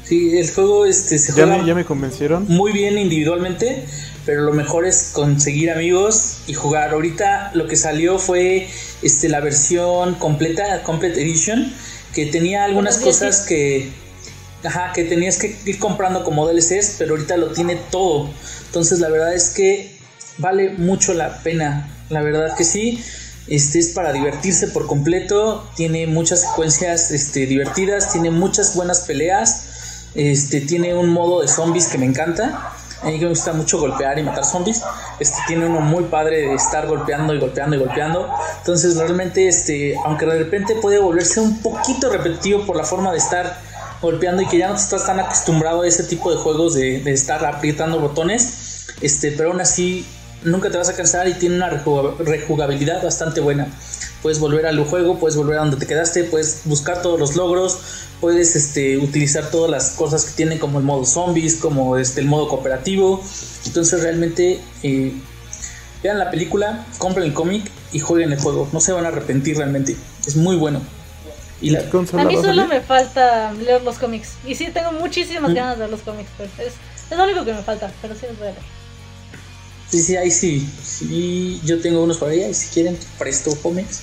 Sí, 0.05 0.39
el 0.39 0.51
juego 0.51 0.87
este, 0.87 1.19
se 1.19 1.35
¿Ya 1.35 1.45
Me, 1.45 1.67
ya 1.67 1.75
me 1.75 1.85
convencieron. 1.85 2.47
Muy 2.49 2.73
bien 2.73 2.97
individualmente, 2.97 3.85
pero 4.25 4.43
lo 4.43 4.55
mejor 4.55 4.87
es 4.87 5.11
conseguir 5.13 5.71
amigos 5.71 6.39
y 6.47 6.55
jugar. 6.55 6.91
Ahorita 6.91 7.51
lo 7.55 7.67
que 7.67 7.77
salió 7.77 8.19
fue 8.19 8.69
este, 9.03 9.29
la 9.29 9.41
versión 9.41 10.15
completa, 10.15 10.83
Complete 10.83 11.21
Edition, 11.23 11.73
que 12.15 12.27
tenía 12.27 12.65
algunas 12.65 12.99
cosas 12.99 13.43
que 13.43 13.91
Ajá, 14.65 14.93
que 14.93 15.05
tenías 15.05 15.39
que 15.39 15.57
ir 15.65 15.79
comprando 15.79 16.25
como 16.25 16.47
DLCs, 16.47 16.97
pero 16.99 17.13
ahorita 17.15 17.37
lo 17.37 17.53
tiene 17.53 17.77
todo. 17.77 18.29
Entonces 18.67 18.99
la 18.99 19.09
verdad 19.09 19.35
es 19.35 19.51
que 19.51 19.97
vale 20.39 20.71
mucho 20.71 21.15
la 21.15 21.43
pena. 21.43 21.89
La 22.09 22.23
verdad 22.23 22.57
que 22.57 22.65
sí. 22.65 23.03
Este 23.47 23.79
es 23.79 23.91
para 23.91 24.13
divertirse 24.13 24.69
por 24.69 24.87
completo. 24.87 25.69
Tiene 25.77 26.07
muchas 26.07 26.43
secuencias 26.43 27.11
este, 27.11 27.47
divertidas. 27.47 28.13
Tiene 28.13 28.31
muchas 28.31 28.75
buenas 28.75 29.03
peleas. 29.03 30.11
Este, 30.15 30.61
tiene 30.61 30.95
un 30.95 31.11
modo 31.11 31.41
de 31.41 31.49
zombies 31.49 31.87
que 31.87 31.99
me 31.99 32.07
encanta. 32.07 32.75
A 33.03 33.07
mí 33.07 33.19
me 33.19 33.29
gusta 33.29 33.53
mucho 33.53 33.79
golpear 33.79 34.19
y 34.19 34.25
matar 34.25 34.45
zombies. 34.45 34.83
Este 35.21 35.39
tiene 35.47 35.67
uno 35.67 35.81
muy 35.81 36.05
padre 36.05 36.49
de 36.49 36.55
estar 36.55 36.89
golpeando 36.89 37.33
y 37.33 37.39
golpeando 37.39 37.77
y 37.77 37.79
golpeando. 37.79 38.29
Entonces 38.59 38.97
realmente, 38.97 39.47
este, 39.47 39.95
aunque 40.05 40.27
de 40.27 40.39
repente 40.39 40.75
puede 40.75 40.99
volverse 40.99 41.41
un 41.41 41.63
poquito 41.63 42.11
repetitivo 42.11 42.67
por 42.67 42.77
la 42.77 42.83
forma 42.83 43.13
de 43.13 43.19
estar 43.19 43.68
golpeando 44.01 44.43
y 44.43 44.47
que 44.47 44.59
ya 44.59 44.69
no 44.69 44.77
estás 44.77 45.07
tan 45.07 45.21
acostumbrado 45.21 45.83
a 45.83 45.87
ese 45.87 46.05
tipo 46.05 46.31
de 46.31 46.37
juegos 46.37 46.75
de, 46.75 46.99
estar 47.13 47.45
apretando 47.45 47.99
botones, 47.99 48.87
este, 49.01 49.33
pero 49.33 49.51
aún 49.51 49.61
así 49.61 50.07
nunca 50.45 50.71
te 50.71 50.79
vas 50.79 50.89
a 50.89 50.95
cansar 50.95 51.29
y 51.29 51.35
tiene 51.35 51.57
una 51.57 51.71
rejugabilidad 51.71 53.03
bastante 53.03 53.41
buena. 53.41 53.67
Puedes 54.23 54.41
volver 54.41 54.67
al 54.67 54.79
juego, 54.85 55.19
puedes 55.19 55.37
volver 55.37 55.59
a 55.59 55.61
donde 55.61 55.77
te 55.77 55.87
quedaste, 55.87 56.25
puedes 56.25 56.63
buscar 56.65 57.03
todos 57.03 57.21
los 57.21 57.37
logros, 57.37 57.79
puedes 58.21 58.57
este, 58.57 58.99
utilizar 58.99 59.51
todas 59.51 59.71
las 59.71 59.91
cosas 59.91 60.25
que 60.25 60.33
tiene 60.33 60.59
como 60.59 60.79
el 60.79 60.85
modo 60.85 61.05
zombies, 61.05 61.57
como 61.57 61.97
este, 61.97 62.21
el 62.21 62.27
modo 62.27 62.49
cooperativo. 62.49 63.23
Entonces 63.67 64.03
realmente 64.03 64.61
eh, 64.83 65.13
vean 66.03 66.19
la 66.19 66.33
película, 66.33 66.85
compren 66.99 67.27
el 67.27 67.33
cómic 67.33 67.71
y 67.93 68.01
jueguen 68.01 68.33
el 68.33 68.41
juego. 68.41 68.69
No 68.73 68.81
se 68.81 68.93
van 68.93 69.05
a 69.05 69.09
arrepentir 69.09 69.57
realmente. 69.57 69.97
Es 70.27 70.35
muy 70.35 70.57
bueno 70.57 70.81
a 71.61 72.25
mí 72.25 72.37
solo 72.37 72.67
me 72.69 72.81
falta 72.81 73.53
leer 73.53 73.83
los 73.83 73.99
cómics. 73.99 74.35
Y 74.47 74.55
sí, 74.55 74.69
tengo 74.73 74.93
muchísimas 74.93 75.53
ganas 75.53 75.73
de 75.73 75.81
leer 75.81 75.91
los 75.91 76.03
cómics. 76.03 76.31
es, 76.59 76.75
lo 77.17 77.25
único 77.25 77.45
que 77.45 77.53
me 77.53 77.63
falta, 77.63 77.93
pero 78.01 78.15
sí 78.15 78.27
los 78.29 78.39
voy 78.39 78.49
a 78.49 78.51
leer. 78.53 78.63
Sí, 79.91 80.03
sí, 80.03 80.17
ahí 80.17 80.31
sí. 80.31 80.69
Sí, 80.85 81.61
yo 81.65 81.81
tengo 81.81 82.03
unos 82.03 82.19
para 82.19 82.33
allá 82.33 82.49
y 82.49 82.55
si 82.55 82.69
quieren, 82.69 82.97
presto 83.19 83.57
cómics 83.63 84.03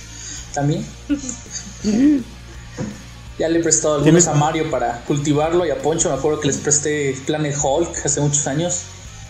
también. 0.52 0.84
ya 3.38 3.48
le 3.48 3.58
he 3.58 3.62
prestado 3.62 3.96
algunos 3.96 4.26
a 4.26 4.34
Mario 4.34 4.70
para 4.70 5.02
cultivarlo 5.06 5.64
y 5.64 5.70
a 5.70 5.78
Poncho. 5.78 6.10
Me 6.10 6.16
acuerdo 6.16 6.40
que 6.40 6.48
les 6.48 6.58
presté 6.58 7.16
Planet 7.24 7.56
Hulk 7.62 8.04
hace 8.04 8.20
muchos 8.20 8.46
años 8.46 8.82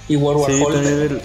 y 0.09 0.17
World 0.17 0.41
War 0.41 0.51
Hulk. 0.51 0.77
El, 0.77 0.87
el, 0.87 1.23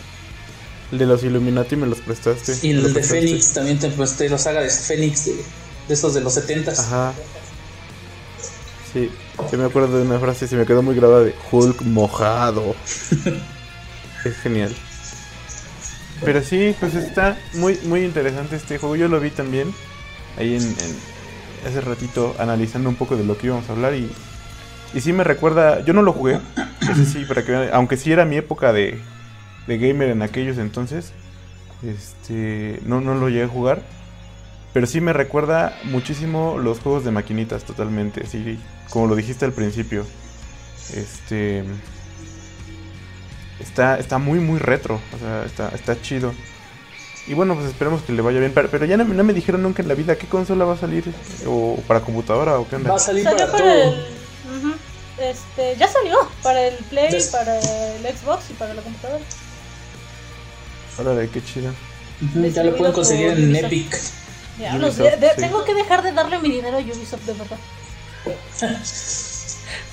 de 0.91 1.05
los 1.05 1.23
Illuminati 1.23 1.75
me 1.77 1.87
los 1.87 1.99
prestaste. 1.99 2.55
Y 2.61 2.71
el 2.71 2.93
de 2.93 3.01
Fénix 3.01 3.53
también 3.53 3.79
te 3.79 3.89
presté 3.89 4.29
la 4.29 4.37
saga 4.37 4.61
de 4.61 4.69
Fénix 4.69 5.25
de 5.25 5.35
de 5.91 5.95
esos 5.95 6.13
de 6.13 6.21
los 6.21 6.33
70 6.33 6.71
Ajá. 6.71 7.13
Sí, 8.93 9.11
yo 9.51 9.57
me 9.57 9.65
acuerdo 9.65 9.97
de 9.97 10.05
una 10.05 10.19
frase 10.19 10.47
se 10.47 10.55
me 10.55 10.65
quedó 10.65 10.81
muy 10.81 10.95
grabada 10.95 11.23
de 11.23 11.35
Hulk 11.51 11.81
mojado. 11.81 12.75
es 14.25 14.35
genial. 14.37 14.73
Pero 16.23 16.41
sí, 16.43 16.73
pues 16.79 16.95
está 16.95 17.37
muy 17.55 17.77
muy 17.83 18.05
interesante 18.05 18.55
este 18.55 18.77
juego. 18.77 18.95
Yo 18.95 19.09
lo 19.09 19.19
vi 19.19 19.31
también 19.31 19.73
ahí 20.37 20.55
en, 20.55 20.75
hace 21.67 21.81
ratito 21.81 22.35
analizando 22.39 22.87
un 22.87 22.95
poco 22.95 23.17
de 23.17 23.25
lo 23.25 23.37
que 23.37 23.47
íbamos 23.47 23.67
a 23.69 23.73
hablar 23.73 23.93
y 23.95 24.09
y 24.93 25.01
sí 25.01 25.13
me 25.13 25.23
recuerda, 25.23 25.83
yo 25.85 25.93
no 25.93 26.01
lo 26.01 26.11
jugué, 26.11 26.39
ese 26.81 27.05
sí, 27.05 27.25
para 27.25 27.45
que 27.45 27.69
aunque 27.71 27.95
sí 27.95 28.11
era 28.11 28.25
mi 28.25 28.35
época 28.35 28.73
de, 28.73 28.99
de 29.65 29.77
gamer 29.77 30.09
en 30.09 30.21
aquellos 30.21 30.57
entonces, 30.57 31.13
este, 31.81 32.81
no, 32.85 32.99
no 32.99 33.15
lo 33.15 33.29
llegué 33.29 33.43
a 33.43 33.47
jugar, 33.47 33.83
pero 34.73 34.87
sí 34.87 35.01
me 35.01 35.13
recuerda 35.13 35.77
muchísimo 35.83 36.57
los 36.57 36.79
juegos 36.79 37.03
de 37.03 37.11
maquinitas 37.11 37.63
totalmente, 37.63 38.23
así 38.23 38.57
como 38.89 39.07
lo 39.07 39.15
dijiste 39.15 39.45
al 39.45 39.53
principio. 39.53 40.05
Este 40.93 41.63
está 43.59 43.99
está 43.99 44.17
muy 44.17 44.39
muy 44.39 44.59
retro, 44.59 44.99
o 45.15 45.19
sea, 45.19 45.45
está 45.45 45.69
está 45.69 46.01
chido. 46.01 46.33
Y 47.27 47.33
bueno, 47.33 47.53
pues 47.53 47.67
esperemos 47.67 48.01
que 48.01 48.13
le 48.13 48.21
vaya 48.21 48.39
bien, 48.39 48.51
pero, 48.53 48.85
ya 48.85 48.97
no, 48.97 49.05
me 49.05 49.33
dijeron 49.33 49.61
nunca 49.61 49.83
en 49.83 49.87
la 49.87 49.93
vida 49.93 50.15
qué 50.15 50.25
consola 50.25 50.65
va 50.65 50.73
a 50.73 50.77
salir 50.77 51.03
o 51.45 51.77
para 51.87 52.01
computadora 52.01 52.57
o 52.57 52.67
qué 52.67 52.77
onda. 52.77 52.89
Va 52.89 52.95
a 52.95 52.99
salir 52.99 53.23
para, 53.23 53.45
todo. 53.45 53.93
este, 55.19 55.75
ya 55.77 55.87
salió 55.87 56.17
para 56.41 56.67
el 56.67 56.75
Play, 56.85 57.15
para 57.31 57.59
el 57.59 58.17
Xbox 58.17 58.49
y 58.49 58.53
para 58.53 58.73
la 58.73 58.81
computadora. 58.81 59.23
Órale, 60.97 61.29
qué 61.29 61.43
chido. 61.43 61.71
Ya 62.53 62.63
lo 62.63 62.75
pueden 62.75 62.93
conseguir 62.93 63.27
en 63.27 63.55
Epic 63.55 64.20
tengo 65.37 65.65
que 65.65 65.73
dejar 65.73 66.03
de 66.03 66.11
darle 66.11 66.39
mi 66.39 66.49
dinero 66.49 66.77
a 66.77 66.81
Ubisoft, 66.81 67.25
de 67.25 67.33
verdad. 67.33 67.57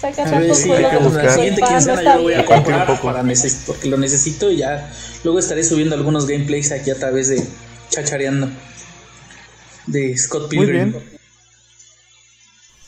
Saca 0.00 0.24
tantos 0.24 0.62
juegos. 0.64 1.12
La 1.14 1.31
siguiente 1.31 1.62
quincena 1.62 2.02
yo 2.02 2.14
lo 2.16 2.22
voy 2.22 2.35
a 2.35 2.44
comprar 2.44 2.87
para 2.87 3.00
porque 3.66 3.88
lo 3.88 3.96
necesito 3.96 4.50
y 4.50 4.59
ya 4.59 4.90
luego 5.24 5.38
estaré 5.38 5.64
subiendo 5.64 5.94
algunos 5.94 6.26
gameplays 6.26 6.72
aquí 6.72 6.90
a 6.90 6.98
través 6.98 7.28
de 7.28 7.42
chachareando 7.90 8.48
de 9.87 10.16
Scott 10.16 10.48
Pilgrim. 10.48 10.92
Muy 10.92 11.00
bien. 11.00 11.18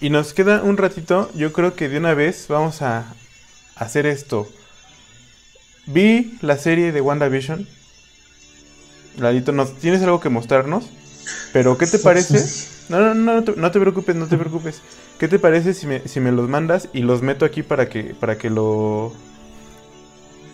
Y 0.01 0.11
nos 0.11 0.33
queda 0.33 0.63
un 0.63 0.77
ratito, 0.77 1.31
yo 1.35 1.53
creo 1.53 1.75
que 1.75 1.89
de 1.89 1.99
una 1.99 2.15
vez 2.15 2.47
vamos 2.49 2.81
a 2.81 3.15
hacer 3.75 4.07
esto. 4.07 4.49
Vi 5.87 6.39
la 6.41 6.57
serie 6.57 6.93
de 6.93 7.01
WandaVision 7.01 7.67
Lalito, 9.21 9.53
nos 9.53 9.77
tienes 9.79 10.03
algo 10.03 10.21
que 10.21 10.29
mostrarnos, 10.29 10.87
pero 11.53 11.79
¿qué 11.79 11.87
te 11.87 11.99
parece? 11.99 12.45
No, 12.89 13.01
no, 13.01 13.15
no, 13.15 13.35
no 13.35 13.45
te, 13.45 13.53
no 13.57 13.71
te 13.71 13.81
preocupes, 13.81 14.17
no 14.17 14.27
te 14.27 14.37
preocupes. 14.37 14.81
¿Qué 15.19 15.29
te 15.29 15.39
parece 15.39 15.75
si 15.75 15.87
me, 15.87 16.01
si 16.07 16.21
me 16.21 16.33
los 16.33 16.49
mandas 16.49 16.89
y 16.93 17.01
los 17.01 17.23
meto 17.23 17.45
aquí 17.45 17.63
para 17.63 17.89
que, 17.89 18.15
para 18.19 18.39
que 18.39 18.51
lo 18.51 19.13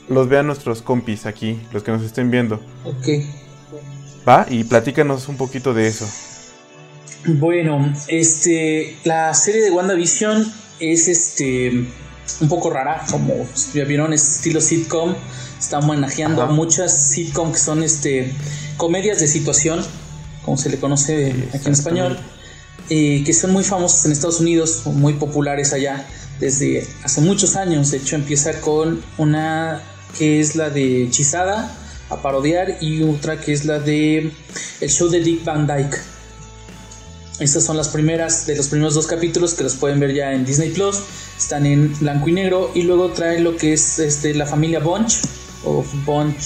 los 0.09 0.29
vean 0.29 0.47
nuestros 0.47 0.83
compis 0.83 1.27
aquí, 1.27 1.61
los 1.73 1.83
que 1.83 1.91
nos 1.91 2.03
estén 2.03 2.31
viendo? 2.31 2.61
Ok. 2.85 3.09
Va, 4.29 4.47
y 4.49 4.65
platícanos 4.65 5.29
un 5.29 5.37
poquito 5.37 5.73
de 5.75 5.87
eso. 5.89 6.09
Bueno, 7.27 7.93
este, 8.09 8.97
la 9.05 9.33
serie 9.35 9.63
de 9.63 9.71
WandaVision 9.71 10.53
es 10.79 11.09
este 11.09 11.89
un 12.41 12.49
poco 12.49 12.71
rara, 12.71 13.05
como 13.11 13.47
ya 13.73 13.85
vieron, 13.85 14.13
es 14.13 14.37
estilo 14.37 14.61
sitcom. 14.61 15.15
Está 15.59 15.79
homenajeando 15.79 16.43
a 16.43 16.47
muchas 16.47 17.11
sitcom 17.11 17.53
que 17.53 17.59
son 17.59 17.83
este 17.83 18.33
comedias 18.77 19.21
de 19.21 19.27
situación, 19.27 19.83
como 20.47 20.57
se 20.57 20.71
le 20.71 20.79
conoce 20.79 21.35
aquí 21.53 21.67
en 21.67 21.73
español, 21.73 22.17
eh, 22.89 23.23
que 23.27 23.33
son 23.35 23.53
muy 23.53 23.65
famosas 23.65 24.07
en 24.07 24.13
Estados 24.13 24.39
Unidos, 24.41 24.83
muy 24.87 25.15
populares 25.15 25.73
allá 25.73 26.07
desde 26.39 26.87
hace 27.03 27.21
muchos 27.21 27.57
años. 27.57 27.91
De 27.91 27.99
hecho, 27.99 28.15
empieza 28.15 28.61
con 28.61 29.03
una 29.19 29.83
que 30.17 30.41
es 30.41 30.55
la 30.55 30.71
de 30.71 31.05
Hechizada 31.05 31.77
a 32.09 32.23
parodiar 32.23 32.79
y 32.81 33.03
otra 33.03 33.41
que 33.41 33.53
es 33.53 33.65
la 33.65 33.81
de 33.81 34.33
el 34.81 34.89
show 34.89 35.09
de 35.09 35.21
Dick 35.21 35.45
Van 35.45 35.67
Dyke. 35.67 35.99
Estas 37.41 37.65
son 37.65 37.77
las 37.77 37.89
primeras 37.89 38.47
de 38.47 38.55
los 38.55 38.69
primeros 38.69 38.95
dos 38.95 39.09
capítulos 39.09 39.55
que 39.55 39.65
los 39.65 39.75
pueden 39.75 39.99
ver 39.99 40.15
ya 40.15 40.33
en 40.33 40.47
Disney 40.47 40.71
Plus. 40.71 41.01
Están 41.37 41.67
en 41.67 41.93
blanco 41.99 42.29
y 42.29 42.33
negro 42.33 42.71
y 42.73 42.83
luego 42.83 43.11
trae 43.11 43.41
lo 43.41 43.57
que 43.57 43.73
es 43.73 43.99
este, 43.99 44.33
la 44.33 44.47
familia 44.47 44.79
Bunch 44.79 45.19
o 45.65 45.85
Bunch 46.07 46.41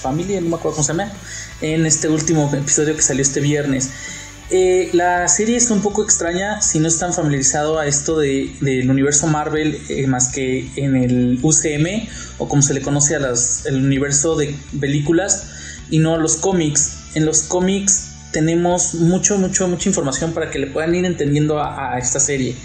Familia, 0.00 0.40
no 0.40 0.48
me 0.48 0.56
acuerdo 0.56 0.76
cómo 0.76 0.82
se 0.82 0.94
llama, 0.94 1.12
en 1.60 1.86
este 1.86 2.08
último 2.08 2.50
episodio 2.52 2.96
que 2.96 3.02
salió 3.02 3.22
este 3.22 3.40
viernes. 3.40 3.90
Eh, 4.52 4.90
la 4.94 5.28
serie 5.28 5.56
es 5.56 5.70
un 5.70 5.80
poco 5.80 6.02
extraña 6.02 6.60
si 6.60 6.80
no 6.80 6.88
están 6.88 7.12
familiarizados 7.12 7.78
a 7.78 7.86
esto 7.86 8.18
de, 8.18 8.52
del 8.60 8.90
universo 8.90 9.28
Marvel 9.28 9.80
eh, 9.88 10.08
más 10.08 10.32
que 10.32 10.68
en 10.74 10.96
el 10.96 11.38
UCM 11.40 12.08
o 12.38 12.48
como 12.48 12.60
se 12.60 12.74
le 12.74 12.82
conoce 12.82 13.14
a 13.14 13.20
las, 13.20 13.64
el 13.66 13.76
universo 13.76 14.34
de 14.34 14.56
películas 14.80 15.46
y 15.88 16.00
no 16.00 16.14
a 16.14 16.18
los 16.18 16.36
cómics. 16.36 16.96
En 17.14 17.26
los 17.26 17.42
cómics 17.42 18.08
tenemos 18.32 18.94
mucho, 18.94 19.38
mucho, 19.38 19.68
mucha 19.68 19.88
información 19.88 20.32
para 20.32 20.50
que 20.50 20.58
le 20.58 20.66
puedan 20.66 20.94
ir 20.96 21.04
entendiendo 21.04 21.62
a 21.62 21.96
esta 21.98 22.18
serie. 22.18 22.56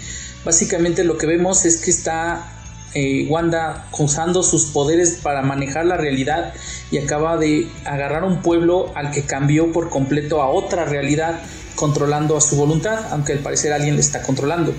Básicamente 0.44 1.04
lo 1.04 1.18
que 1.18 1.26
vemos 1.26 1.64
es 1.64 1.76
que 1.78 1.90
está 1.90 2.55
eh, 2.94 3.26
Wanda 3.28 3.86
usando 3.98 4.42
sus 4.42 4.66
poderes 4.66 5.18
para 5.22 5.42
manejar 5.42 5.86
la 5.86 5.96
realidad 5.96 6.54
y 6.90 6.98
acaba 6.98 7.36
de 7.36 7.68
agarrar 7.84 8.24
un 8.24 8.42
pueblo 8.42 8.92
al 8.94 9.10
que 9.10 9.22
cambió 9.22 9.72
por 9.72 9.90
completo 9.90 10.40
a 10.42 10.48
otra 10.48 10.84
realidad 10.84 11.40
controlando 11.74 12.36
a 12.36 12.40
su 12.40 12.56
voluntad, 12.56 13.06
aunque 13.10 13.32
al 13.32 13.40
parecer 13.40 13.72
alguien 13.72 13.96
le 13.96 14.00
está 14.00 14.22
controlando. 14.22 14.72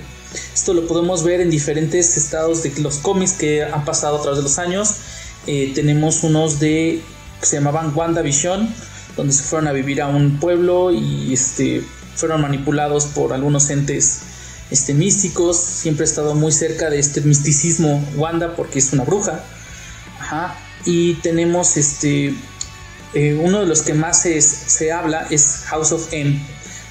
Esto 0.52 0.74
lo 0.74 0.86
podemos 0.86 1.22
ver 1.22 1.40
en 1.40 1.50
diferentes 1.50 2.16
estados 2.16 2.62
de 2.62 2.72
los 2.80 2.98
cómics 2.98 3.32
que 3.32 3.62
han 3.62 3.84
pasado 3.84 4.18
a 4.18 4.22
través 4.22 4.38
de 4.38 4.42
los 4.42 4.58
años. 4.58 4.96
Eh, 5.46 5.72
tenemos 5.74 6.24
unos 6.24 6.58
de 6.60 7.00
que 7.40 7.46
se 7.46 7.56
llamaban 7.56 7.96
WandaVision, 7.96 8.68
donde 9.16 9.32
se 9.32 9.42
fueron 9.44 9.68
a 9.68 9.72
vivir 9.72 10.02
a 10.02 10.08
un 10.08 10.38
pueblo 10.38 10.90
y 10.90 11.32
este, 11.32 11.82
fueron 12.14 12.42
manipulados 12.42 13.06
por 13.06 13.32
algunos 13.32 13.70
entes 13.70 14.22
este, 14.70 14.94
místicos. 14.94 15.58
Siempre 15.58 16.04
ha 16.04 16.08
estado 16.08 16.34
muy 16.34 16.52
cerca 16.52 16.90
de 16.90 16.98
este 16.98 17.20
misticismo 17.20 18.04
Wanda 18.16 18.56
porque 18.56 18.78
es 18.78 18.92
una 18.92 19.04
bruja. 19.04 19.44
Y 20.84 21.14
tenemos 21.14 21.76
este, 21.76 22.34
eh, 23.14 23.40
uno 23.42 23.60
de 23.60 23.66
los 23.66 23.82
que 23.82 23.94
más 23.94 24.22
se 24.22 24.92
habla 24.92 25.26
es 25.30 25.62
House 25.66 25.92
of 25.92 26.12
M, 26.12 26.40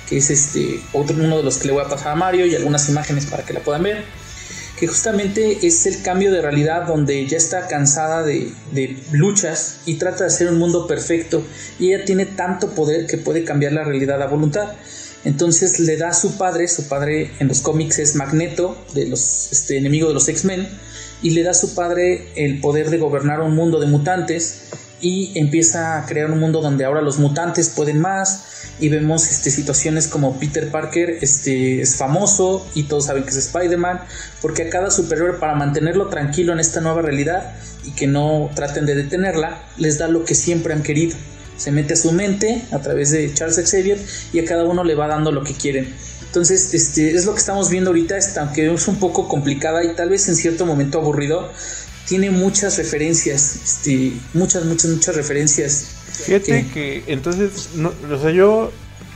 que 0.10 0.18
es 0.18 0.30
este, 0.30 0.82
otro, 0.94 1.16
uno 1.16 1.38
de 1.38 1.44
los 1.44 1.58
que 1.58 1.68
le 1.68 1.74
voy 1.74 1.84
a 1.84 1.90
pasar 1.90 2.14
a 2.14 2.16
Mario 2.16 2.46
y 2.46 2.56
algunas 2.56 2.90
imágenes 2.90 3.26
para 3.28 3.44
que 3.46 3.54
la 3.54 3.60
puedan 3.60 3.84
ver 3.84 4.06
que 4.78 4.88
justamente 4.88 5.66
es 5.66 5.86
el 5.88 6.04
cambio 6.04 6.32
de 6.32 6.42
realidad 6.42 6.86
donde 6.86 7.26
ya 7.26 7.38
está 7.38 7.68
cansada 7.68 8.24
de, 8.24 8.54
luchas 9.12 9.80
y 9.86 9.96
trata 9.96 10.24
de 10.24 10.28
hacer 10.28 10.50
un 10.50 10.60
mundo 10.60 10.86
perfecto 10.86 11.44
y 11.80 11.94
ella 11.94 12.06
tiene 12.06 12.26
tanto 12.26 12.70
poder 12.76 13.08
que 13.08 13.18
puede 13.18 13.44
cambiar 13.44 13.74
la 13.74 13.84
realidad 13.84 14.22
a 14.22 14.28
voluntad. 14.28 14.74
Entonces 15.28 15.82
le 15.82 15.98
da 15.98 16.12
a 16.12 16.14
su 16.14 16.38
padre, 16.38 16.70
su 16.70 16.88
padre 16.88 17.32
en 17.40 17.50
los 17.50 17.60
cómics 17.60 18.00
es 18.00 18.16
Magneto, 18.16 18.78
de 18.94 19.08
los 19.08 19.52
este, 19.52 19.78
enemigos 19.78 20.12
de 20.12 20.14
los 20.14 20.30
X-Men, 20.30 20.70
y 21.22 21.32
le 21.32 21.44
da 21.44 21.52
a 21.52 21.54
su 21.54 21.76
padre 21.76 22.30
el 22.38 22.62
poder 22.62 22.90
de 22.90 22.98
gobernar 22.98 23.42
un 23.42 23.54
mundo 23.54 23.82
de 23.82 23.88
mutantes 23.88 24.70
y 25.02 25.38
empieza 25.38 25.98
a 25.98 26.06
crear 26.06 26.32
un 26.32 26.40
mundo 26.40 26.62
donde 26.62 26.86
ahora 26.86 27.02
los 27.02 27.20
mutantes 27.20 27.68
pueden 27.68 28.00
más, 28.00 28.46
y 28.80 28.88
vemos 28.88 29.28
este, 29.30 29.52
situaciones 29.52 30.08
como 30.08 30.40
Peter 30.40 30.72
Parker 30.72 31.18
este, 31.22 31.82
es 31.82 31.98
famoso 31.98 32.66
y 32.74 32.84
todos 32.84 33.08
saben 33.08 33.24
que 33.24 33.32
es 33.32 33.38
Spider-Man, 33.38 34.00
porque 34.42 34.64
a 34.64 34.70
cada 34.70 34.90
superhéroe 34.92 35.40
para 35.40 35.56
mantenerlo 35.56 36.08
tranquilo 36.08 36.54
en 36.54 36.62
esta 36.62 36.80
nueva 36.80 37.02
realidad 37.02 37.54
y 37.84 37.92
que 37.92 38.08
no 38.08 38.50
traten 38.56 38.86
de 38.86 38.96
detenerla, 38.96 39.62
les 39.76 39.98
da 39.98 40.08
lo 40.08 40.24
que 40.24 40.36
siempre 40.36 40.74
han 40.74 40.84
querido. 40.84 41.18
Se 41.58 41.72
mete 41.72 41.94
a 41.94 41.98
su 41.98 42.12
mente 42.12 42.64
a 42.72 42.80
través 42.80 43.12
de 43.12 43.34
Charles 43.34 43.60
Xavier 43.70 44.00
y 44.32 44.40
a 44.40 44.46
cada 44.46 44.64
uno 44.64 44.84
le 44.84 44.96
va 44.96 45.08
dando 45.08 45.32
lo 45.32 45.44
que 45.44 45.54
quieren. 45.54 45.94
Entonces, 46.26 46.74
este, 46.74 47.16
es 47.16 47.26
lo 47.26 47.34
que 47.34 47.40
estamos 47.40 47.70
viendo 47.70 47.90
ahorita, 47.90 48.16
aunque 48.40 48.72
es 48.72 48.88
un 48.88 48.98
poco 48.98 49.28
complicada 49.28 49.84
y 49.84 49.96
tal 49.96 50.10
vez 50.10 50.28
en 50.28 50.36
cierto 50.36 50.66
momento 50.66 51.00
aburrido, 51.00 51.52
tiene 52.08 52.30
muchas 52.32 52.78
referencias, 52.78 53.56
este, 53.64 54.14
muchas, 54.34 54.66
muchas, 54.66 54.92
muchas 54.92 55.16
referencias 55.16 55.98
Fíjate 56.26 56.68
que 56.74 57.04
entonces, 57.08 57.70
no, 57.76 57.94
o 58.12 58.20
sea, 58.20 58.32
yo 58.32 58.72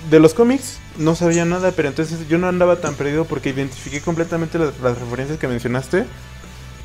de 0.10 0.20
los 0.20 0.34
cómics 0.34 0.78
no 0.98 1.16
sabía 1.16 1.46
nada, 1.46 1.72
pero 1.72 1.90
entonces 1.90 2.28
yo 2.30 2.38
no 2.38 2.48
andaba 2.48 2.80
tan 2.80 2.96
perdido 2.96 3.26
porque 3.26 3.50
identifiqué 3.50 4.02
completamente 4.02 4.60
las, 4.60 4.76
referencias 4.80 5.40
que 5.40 5.48
mencionaste. 5.48 6.06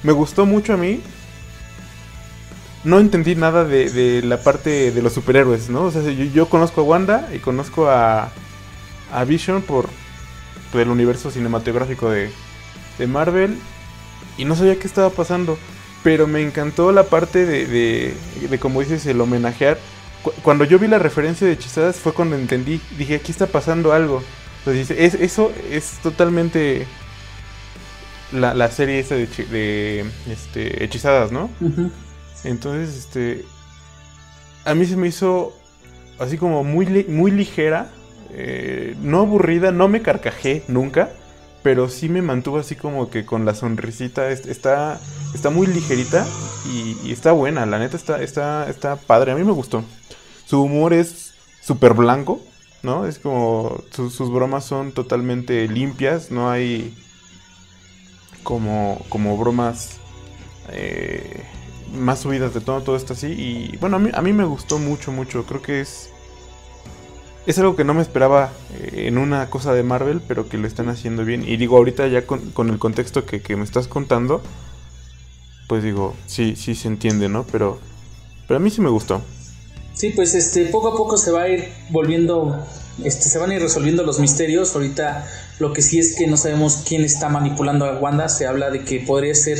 Me 0.02 0.12
gustó 0.12 0.46
mucho 0.46 0.72
a 0.72 0.76
mí. 0.76 1.00
No 2.86 3.00
entendí 3.00 3.34
nada 3.34 3.64
de, 3.64 4.22
la 4.24 4.40
parte 4.40 4.92
de 4.92 5.02
los 5.02 5.12
superhéroes, 5.12 5.68
¿no? 5.68 5.82
O 5.82 5.90
sea, 5.90 6.02
yo, 6.02 6.48
conozco 6.48 6.82
a 6.82 6.84
Wanda 6.84 7.28
y 7.34 7.38
conozco 7.40 7.90
a, 7.90 8.30
a 9.12 9.24
Vision 9.24 9.60
por, 9.62 9.88
el 10.72 10.88
universo 10.88 11.30
cinematográfico 11.30 12.10
de, 12.10 12.30
de 12.98 13.06
Marvel 13.06 13.58
y 14.36 14.44
no 14.44 14.54
sabía 14.54 14.78
qué 14.78 14.86
estaba 14.86 15.10
pasando. 15.10 15.58
Pero 16.04 16.28
me 16.28 16.42
encantó 16.42 16.92
la 16.92 17.04
parte 17.04 17.44
de, 17.44 17.66
de, 18.48 18.58
como 18.60 18.80
dices, 18.80 19.04
el 19.06 19.20
homenajear 19.20 19.78
cuando 20.42 20.64
yo 20.64 20.78
vi 20.78 20.86
la 20.86 20.98
referencia 20.98 21.46
de 21.46 21.54
hechizadas 21.54 21.96
fue 21.96 22.12
cuando 22.12 22.36
entendí, 22.36 22.80
dije, 22.96 23.16
aquí 23.16 23.32
está 23.32 23.46
pasando 23.46 23.92
algo. 23.92 24.22
Entonces 24.58 24.96
es, 24.96 25.14
eso 25.14 25.52
es 25.70 25.98
totalmente 26.02 26.86
la, 28.32 28.70
serie 28.70 28.98
esa 28.98 29.14
de, 29.14 30.04
este, 30.28 30.84
hechizadas, 30.84 31.32
¿no? 31.32 31.50
Entonces, 32.46 32.96
este, 32.96 33.44
a 34.64 34.74
mí 34.74 34.86
se 34.86 34.96
me 34.96 35.08
hizo 35.08 35.52
así 36.18 36.38
como 36.38 36.64
muy, 36.64 36.86
muy 37.08 37.30
ligera, 37.30 37.90
eh, 38.30 38.96
no 39.00 39.20
aburrida, 39.20 39.72
no 39.72 39.88
me 39.88 40.02
carcajé 40.02 40.62
nunca, 40.68 41.10
pero 41.62 41.88
sí 41.88 42.08
me 42.08 42.22
mantuvo 42.22 42.58
así 42.58 42.76
como 42.76 43.10
que 43.10 43.26
con 43.26 43.44
la 43.44 43.54
sonrisita, 43.54 44.30
está, 44.30 45.00
está 45.34 45.50
muy 45.50 45.66
ligerita 45.66 46.26
y, 46.72 47.10
está 47.10 47.32
buena, 47.32 47.66
la 47.66 47.78
neta 47.78 47.96
está, 47.96 48.22
está, 48.22 48.68
está 48.70 48.96
padre, 48.96 49.32
a 49.32 49.34
mí 49.34 49.44
me 49.44 49.52
gustó. 49.52 49.82
Su 50.46 50.62
humor 50.62 50.92
es 50.92 51.34
súper 51.60 51.94
blanco, 51.94 52.40
¿no? 52.82 53.06
Es 53.06 53.18
como 53.18 53.82
sus 53.90 54.30
bromas 54.30 54.64
son 54.64 54.92
totalmente 54.92 55.66
limpias, 55.66 56.30
no 56.30 56.50
hay 56.50 56.96
como, 58.44 59.04
como 59.08 59.36
bromas 59.36 59.98
eh, 60.70 61.42
más 61.94 62.20
subidas 62.20 62.54
de 62.54 62.60
todo, 62.60 62.82
todo 62.82 62.96
esto 62.96 63.12
así. 63.12 63.26
Y 63.28 63.76
bueno, 63.78 63.96
a 63.96 63.98
mí, 63.98 64.10
a 64.12 64.22
me 64.22 64.44
gustó 64.44 64.78
mucho, 64.78 65.12
mucho. 65.12 65.44
Creo 65.44 65.62
que 65.62 65.80
es... 65.80 66.10
Es 67.46 67.58
algo 67.58 67.76
que 67.76 67.84
no 67.84 67.94
me 67.94 68.02
esperaba 68.02 68.50
eh, 68.74 69.04
en 69.06 69.18
una 69.18 69.48
cosa 69.50 69.72
de 69.72 69.84
Marvel, 69.84 70.20
pero 70.26 70.48
que 70.48 70.58
lo 70.58 70.66
están 70.66 70.88
haciendo 70.88 71.24
bien. 71.24 71.44
Y 71.46 71.56
digo, 71.56 71.76
ahorita 71.76 72.08
ya 72.08 72.26
con, 72.26 72.50
con 72.50 72.70
el 72.70 72.80
contexto 72.80 73.24
que, 73.24 73.40
que, 73.40 73.54
me 73.54 73.62
estás 73.62 73.86
contando, 73.86 74.42
pues 75.68 75.84
digo, 75.84 76.16
sí, 76.26 76.56
sí 76.56 76.74
se 76.74 76.88
entiende, 76.88 77.28
¿no? 77.28 77.44
Pero, 77.44 77.78
pero 78.48 78.58
a 78.58 78.60
mí 78.60 78.68
sí 78.68 78.80
me 78.80 78.90
gustó. 78.90 79.22
Sí, 79.96 80.10
pues 80.10 80.34
este, 80.34 80.66
poco 80.66 80.88
a 80.88 80.96
poco 80.96 81.16
se 81.16 81.30
va 81.30 81.42
a 81.42 81.48
ir 81.48 81.68
volviendo, 81.88 82.66
este, 83.02 83.30
se 83.30 83.38
van 83.38 83.50
a 83.50 83.54
ir 83.54 83.62
resolviendo 83.62 84.02
los 84.02 84.18
misterios. 84.18 84.74
Ahorita 84.74 85.26
lo 85.58 85.72
que 85.72 85.80
sí 85.80 85.98
es 85.98 86.14
que 86.16 86.26
no 86.26 86.36
sabemos 86.36 86.84
quién 86.86 87.02
está 87.02 87.30
manipulando 87.30 87.86
a 87.86 87.98
Wanda. 87.98 88.28
Se 88.28 88.46
habla 88.46 88.70
de 88.70 88.84
que 88.84 89.00
podría 89.00 89.34
ser 89.34 89.58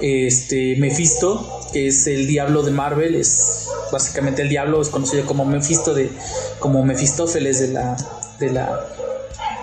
este 0.00 0.76
Mephisto, 0.76 1.55
que 1.72 1.88
es 1.88 2.06
el 2.06 2.26
diablo 2.26 2.62
de 2.62 2.70
Marvel, 2.70 3.14
es 3.14 3.68
básicamente 3.92 4.42
el 4.42 4.48
diablo, 4.48 4.80
es 4.80 4.88
conocido 4.88 5.24
como 5.26 5.44
Mephisto 5.44 5.94
de, 5.94 6.10
como 6.58 6.84
Mefistófeles 6.84 7.60
de 7.60 7.68
la, 7.68 7.96
de 8.38 8.50
la, 8.50 8.86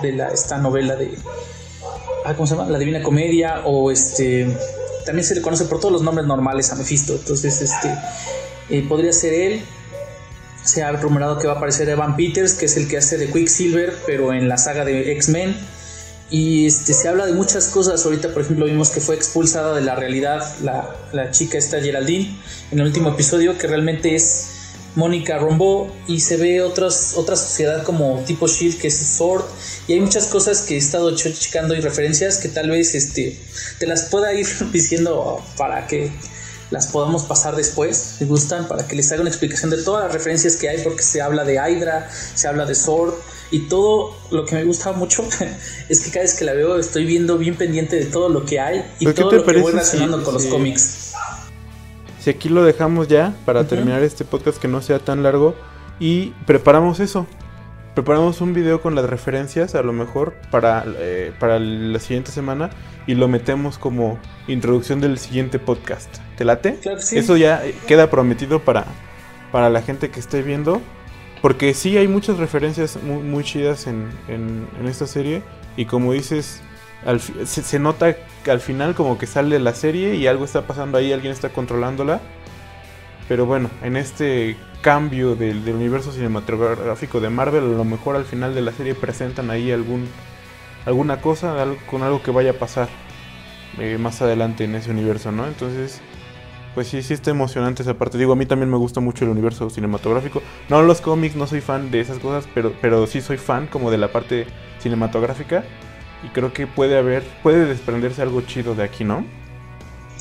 de 0.02 0.12
la 0.14 0.30
esta 0.30 0.58
novela 0.58 0.96
de, 0.96 1.18
ah, 2.26 2.34
¿cómo 2.36 2.48
se 2.48 2.56
llama? 2.56 2.70
La 2.70 2.80
Divina 2.80 3.02
Comedia 3.02 3.62
o 3.66 3.92
este, 3.92 4.48
también 5.06 5.26
se 5.26 5.36
le 5.36 5.42
conoce 5.42 5.66
por 5.66 5.80
todos 5.80 5.92
los 5.92 6.02
nombres 6.02 6.28
normales 6.28 6.72
a 6.72 6.76
Mephisto. 6.76 7.14
Entonces, 7.14 7.62
este, 7.62 7.94
eh, 8.70 8.86
podría 8.88 9.12
ser 9.12 9.34
él 9.34 9.62
Se 10.64 10.82
ha 10.82 10.92
rumorado 10.94 11.38
que 11.38 11.48
va 11.48 11.54
a 11.54 11.58
aparecer 11.58 11.90
Evan 11.90 12.16
Peters, 12.16 12.54
que 12.54 12.66
es 12.66 12.78
el 12.78 12.88
que 12.88 12.98
hace 12.98 13.18
de 13.18 13.30
Quicksilver, 13.30 13.94
pero 14.06 14.34
en 14.34 14.48
la 14.48 14.58
saga 14.58 14.86
de 14.86 15.12
X-Men. 15.12 15.56
Y 16.30 16.66
este, 16.66 16.94
se 16.94 17.08
habla 17.08 17.26
de 17.26 17.34
muchas 17.34 17.68
cosas. 17.68 18.06
Ahorita, 18.06 18.34
por 18.34 18.42
ejemplo, 18.42 18.66
vimos 18.66 18.90
que 18.90 19.02
fue 19.02 19.16
expulsada 19.16 19.76
de 19.76 19.82
la 19.82 19.96
realidad 19.96 20.42
la, 20.64 20.96
la 21.12 21.32
chica 21.32 21.58
esta 21.58 21.80
Geraldine 21.80 22.36
en 22.72 22.80
el 22.80 22.88
último 22.88 23.10
episodio, 23.10 23.58
que 23.58 23.68
realmente 23.68 24.16
es 24.16 24.48
Mónica 24.96 25.40
Rombo 25.40 25.92
y 26.08 26.20
se 26.20 26.38
ve 26.38 26.62
otros, 26.62 27.14
otra 27.16 27.36
sociedad 27.36 27.84
como 27.84 28.24
tipo 28.28 28.48
Shield 28.48 28.80
que 28.80 28.88
es 28.90 28.98
Sword 28.98 29.44
y 29.88 29.94
hay 29.94 30.00
muchas 30.00 30.28
cosas 30.28 30.62
que 30.62 30.76
he 30.76 30.78
estado 30.78 31.16
checando 31.16 31.74
y 31.74 31.82
referencias 31.82 32.38
que 32.38 32.48
tal 32.48 32.70
vez 32.70 32.94
este, 32.94 33.40
te 33.80 33.88
las 33.88 34.04
pueda 34.04 34.34
ir 34.34 34.48
diciendo 34.72 35.44
para 35.58 35.88
que 35.88 36.12
las 36.70 36.88
podamos 36.88 37.24
pasar 37.24 37.56
después, 37.56 38.16
si 38.18 38.26
gustan, 38.26 38.68
para 38.68 38.88
que 38.88 38.96
les 38.96 39.12
haga 39.12 39.22
una 39.22 39.30
explicación 39.30 39.70
de 39.70 39.78
todas 39.78 40.06
las 40.06 40.14
referencias 40.14 40.56
que 40.56 40.70
hay 40.70 40.82
porque 40.82 41.04
se 41.04 41.22
habla 41.22 41.44
de 41.44 41.56
Hydra, 41.56 42.10
se 42.34 42.48
habla 42.48 42.66
de 42.66 42.74
Sword 42.74 43.14
y 43.54 43.70
todo 43.70 44.16
lo 44.32 44.46
que 44.46 44.56
me 44.56 44.66
gusta 44.66 44.92
mucho 44.92 45.24
es 45.90 46.04
que 46.04 46.12
cada 46.12 46.24
vez 46.24 46.34
que 46.34 46.44
la 46.44 46.54
veo 46.54 46.78
estoy 46.78 47.06
viendo 47.06 47.38
bien 47.38 47.56
pendiente 47.56 47.96
de 47.96 48.06
todo 48.06 48.28
lo 48.28 48.46
que 48.46 48.60
hay 48.60 48.84
y 49.00 49.06
todo 49.14 49.32
lo 49.32 49.46
que 49.46 49.60
voy 49.60 49.72
relacionando 49.72 50.24
con 50.24 50.34
los 50.34 50.46
cómics 50.48 51.14
si 52.24 52.30
aquí 52.30 52.48
lo 52.48 52.64
dejamos 52.64 53.10
ya 53.10 53.36
para 53.46 53.68
terminar 53.68 54.02
este 54.02 54.24
podcast 54.24 54.58
que 54.58 54.70
no 54.70 54.82
sea 54.82 55.00
tan 55.00 55.24
largo 55.24 55.56
y 56.00 56.28
preparamos 56.46 57.02
eso. 57.02 57.28
Preparamos 57.96 58.40
un 58.40 58.54
video 58.54 58.82
con 58.82 58.96
las 58.96 59.10
referencias 59.10 59.76
a 59.76 59.84
lo 59.84 59.92
mejor 59.92 60.34
para, 60.50 60.86
eh, 60.88 61.34
para 61.38 61.60
la 61.60 62.00
siguiente 62.00 62.32
semana 62.32 62.70
y 63.08 63.16
lo 63.16 63.28
metemos 63.28 63.78
como 63.78 64.20
introducción 64.48 65.02
del 65.02 65.18
siguiente 65.18 65.60
podcast. 65.60 66.20
¿Te 66.38 66.46
late? 66.46 66.80
Eso 67.12 67.36
ya 67.36 67.62
queda 67.88 68.10
prometido 68.10 68.64
para, 68.64 68.86
para 69.52 69.70
la 69.70 69.82
gente 69.82 70.10
que 70.10 70.22
esté 70.22 70.44
viendo. 70.44 70.82
Porque 71.44 71.74
sí 71.74 71.98
hay 71.98 72.08
muchas 72.08 72.38
referencias 72.38 72.98
muy, 73.04 73.44
chidas 73.44 73.86
en, 73.88 74.10
en, 74.30 74.88
esta 74.88 75.06
serie. 75.06 75.44
Y 75.76 75.84
como 75.84 76.14
dices, 76.14 76.62
se, 77.44 77.80
nota 77.80 78.16
que 78.46 78.50
al 78.50 78.62
final 78.62 78.96
como 78.96 79.18
que 79.18 79.28
sale 79.28 79.60
la 79.60 79.76
serie 79.76 80.16
y 80.16 80.26
algo 80.26 80.46
está 80.46 80.66
pasando 80.66 80.98
ahí, 80.98 81.12
alguien 81.12 81.34
está 81.34 81.50
controlándola. 81.50 82.22
Pero 83.28 83.46
bueno, 83.46 83.70
en 83.82 83.98
este 83.98 84.56
cambio 84.82 85.36
del, 85.36 85.68
universo 85.68 86.14
cinematográfico 86.14 87.20
de 87.20 87.30
Marvel, 87.30 87.66
a 87.66 87.78
lo 87.78 87.84
mejor 87.84 88.16
al 88.16 88.24
final 88.24 88.56
de 88.56 88.62
la 88.62 88.72
serie 88.72 88.96
presentan 88.96 89.52
ahí 89.52 89.70
algún 89.70 90.08
alguna 90.86 91.20
cosa 91.20 91.58
con 91.92 92.04
algo 92.04 92.24
que 92.24 92.32
vaya 92.32 92.52
a 92.52 92.54
pasar 92.54 92.88
eh, 93.80 93.98
más 93.98 94.22
adelante 94.22 94.64
en 94.64 94.76
ese 94.76 94.92
universo, 94.92 95.34
¿no? 95.34 95.46
Entonces, 95.46 96.00
pues 96.74 96.88
sí, 96.88 97.02
sí 97.04 97.14
está 97.14 97.32
emocionante 97.32 97.84
esa 97.84 97.94
parte. 97.94 98.18
Digo, 98.18 98.34
a 98.34 98.36
mí 98.36 98.46
también 98.46 98.70
me 98.70 98.78
gusta 98.78 99.00
mucho 99.00 99.26
el 99.26 99.32
universo 99.32 99.70
cinematográfico. 99.70 100.42
No 100.70 100.82
los 100.82 101.02
cómics, 101.02 101.36
no 101.36 101.48
soy 101.48 101.62
fan 101.62 101.92
de 101.92 102.00
esas 102.00 102.20
cosas, 102.20 102.48
pero, 102.54 102.74
pero 102.82 103.06
sí 103.08 103.22
soy 103.22 103.38
fan 103.38 103.68
como 103.68 103.92
de 103.92 103.98
la 103.98 104.12
parte 104.12 104.48
cinematográfica. 104.80 105.64
Y 106.24 106.30
creo 106.30 106.54
que 106.54 106.68
puede 106.68 106.98
haber, 106.98 107.24
puede 107.44 107.66
desprenderse 107.66 108.22
algo 108.22 108.42
chido 108.42 108.76
de 108.76 108.84
aquí, 108.84 109.04
¿no? 109.04 109.26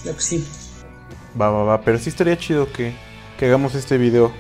Que 0.05 0.13
sí. 0.19 0.47
Va, 1.41 1.51
va, 1.51 1.65
va. 1.65 1.81
Pero 1.81 1.99
sí 1.99 2.09
estaría 2.09 2.37
chido 2.37 2.71
que, 2.73 2.93
que 3.39 3.47
hagamos 3.47 3.75
este 3.75 3.99
video. 3.99 4.33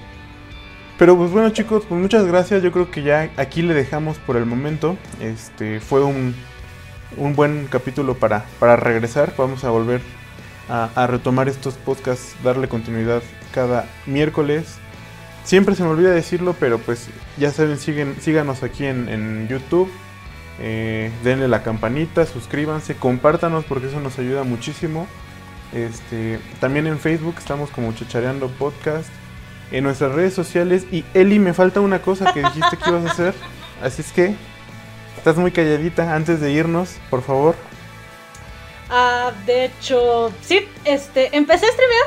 Pero 0.98 1.16
pues 1.16 1.31
bueno 1.31 1.51
chicos, 1.51 1.85
pues 1.88 2.01
muchas 2.01 2.27
gracias. 2.27 2.62
Yo 2.62 2.72
creo 2.72 2.90
que 2.90 3.03
ya 3.03 3.31
aquí 3.37 3.62
le 3.62 3.75
dejamos 3.75 4.18
por 4.18 4.37
el 4.37 4.44
momento. 4.44 4.96
Este 5.20 5.81
fue 5.81 6.05
un, 6.05 6.35
un 7.16 7.35
buen 7.35 7.68
capítulo 7.70 8.14
para, 8.14 8.44
para 8.59 8.77
regresar. 8.77 9.33
Vamos 9.38 9.64
a 9.64 9.70
volver 9.70 10.01
a, 10.72 11.06
retomar 11.06 11.48
estos 11.48 11.74
podcasts, 11.74 12.35
darle 12.42 12.66
continuidad 12.66 13.22
cada 13.52 13.87
miércoles. 14.06 14.76
Siempre 15.44 15.74
se 15.74 15.82
me 15.82 15.90
olvida 15.90 16.11
decirlo, 16.11 16.54
pero 16.58 16.78
pues 16.78 17.08
ya 17.37 17.50
saben, 17.50 17.78
siguen, 17.78 18.16
síganos 18.20 18.62
aquí 18.62 18.87
en, 18.87 19.08
en 19.08 19.48
YouTube, 19.48 19.90
eh, 20.61 21.11
denle 21.24 21.48
la 21.48 21.62
campanita, 21.62 22.24
suscríbanse, 22.24 22.94
compártanos 22.94 23.64
porque 23.64 23.88
eso 23.88 24.00
nos 24.00 24.18
ayuda 24.18 24.44
muchísimo. 24.44 25.06
Este, 25.74 26.38
también 26.61 26.87
en 26.87 26.98
Facebook 26.98 27.35
estamos 27.38 27.70
como 27.70 27.92
Chachareando 27.92 28.48
Podcast. 28.48 29.08
En 29.72 29.85
nuestras 29.85 30.12
redes 30.12 30.35
sociales. 30.35 30.87
Y 30.92 31.04
Eli, 31.14 31.38
me 31.38 31.54
falta 31.54 31.80
una 31.80 32.00
cosa 32.00 32.32
que 32.32 32.40
dijiste 32.40 32.76
que 32.76 32.90
ibas 32.90 33.06
a 33.06 33.11
hacer. 33.11 33.35
Así 33.82 34.02
es 34.02 34.12
que 34.12 34.37
estás 35.16 35.37
muy 35.37 35.50
calladita 35.50 36.14
antes 36.14 36.40
de 36.40 36.52
irnos, 36.52 36.96
por 37.08 37.22
favor. 37.22 37.56
Ah, 38.94 39.33
de 39.46 39.64
hecho, 39.64 40.31
sí, 40.42 40.68
este, 40.85 41.35
empecé 41.35 41.64
a 41.64 41.70
streamear. 41.70 42.07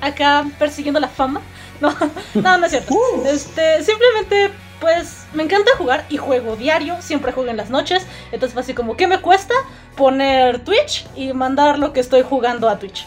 Acá 0.00 0.44
persiguiendo 0.58 1.00
la 1.00 1.08
fama. 1.08 1.40
No, 1.80 1.92
no, 2.34 2.58
no 2.58 2.66
es 2.66 2.70
cierto. 2.70 2.94
Uh. 2.94 3.26
Este, 3.26 3.82
simplemente 3.82 4.50
pues 4.80 5.26
me 5.32 5.42
encanta 5.42 5.70
jugar 5.76 6.04
y 6.08 6.18
juego 6.18 6.56
diario, 6.56 7.00
siempre 7.00 7.32
juego 7.32 7.50
en 7.50 7.56
las 7.56 7.70
noches, 7.70 8.06
entonces 8.32 8.56
así 8.56 8.74
como, 8.74 8.96
¿qué 8.96 9.06
me 9.06 9.20
cuesta? 9.20 9.54
Poner 9.96 10.62
Twitch 10.64 11.06
y 11.16 11.32
mandar 11.32 11.78
lo 11.78 11.92
que 11.92 12.00
estoy 12.00 12.22
jugando 12.22 12.68
a 12.68 12.78
Twitch. 12.78 13.06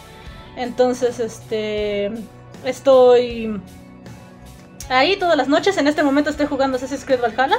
Entonces, 0.55 1.19
este, 1.19 2.11
estoy 2.65 3.61
ahí 4.89 5.17
todas 5.17 5.37
las 5.37 5.47
noches, 5.47 5.77
en 5.77 5.87
este 5.87 6.03
momento 6.03 6.29
estoy 6.29 6.47
jugando 6.47 6.77
Assassin's 6.77 7.05
Creed 7.05 7.21
Valhalla. 7.21 7.57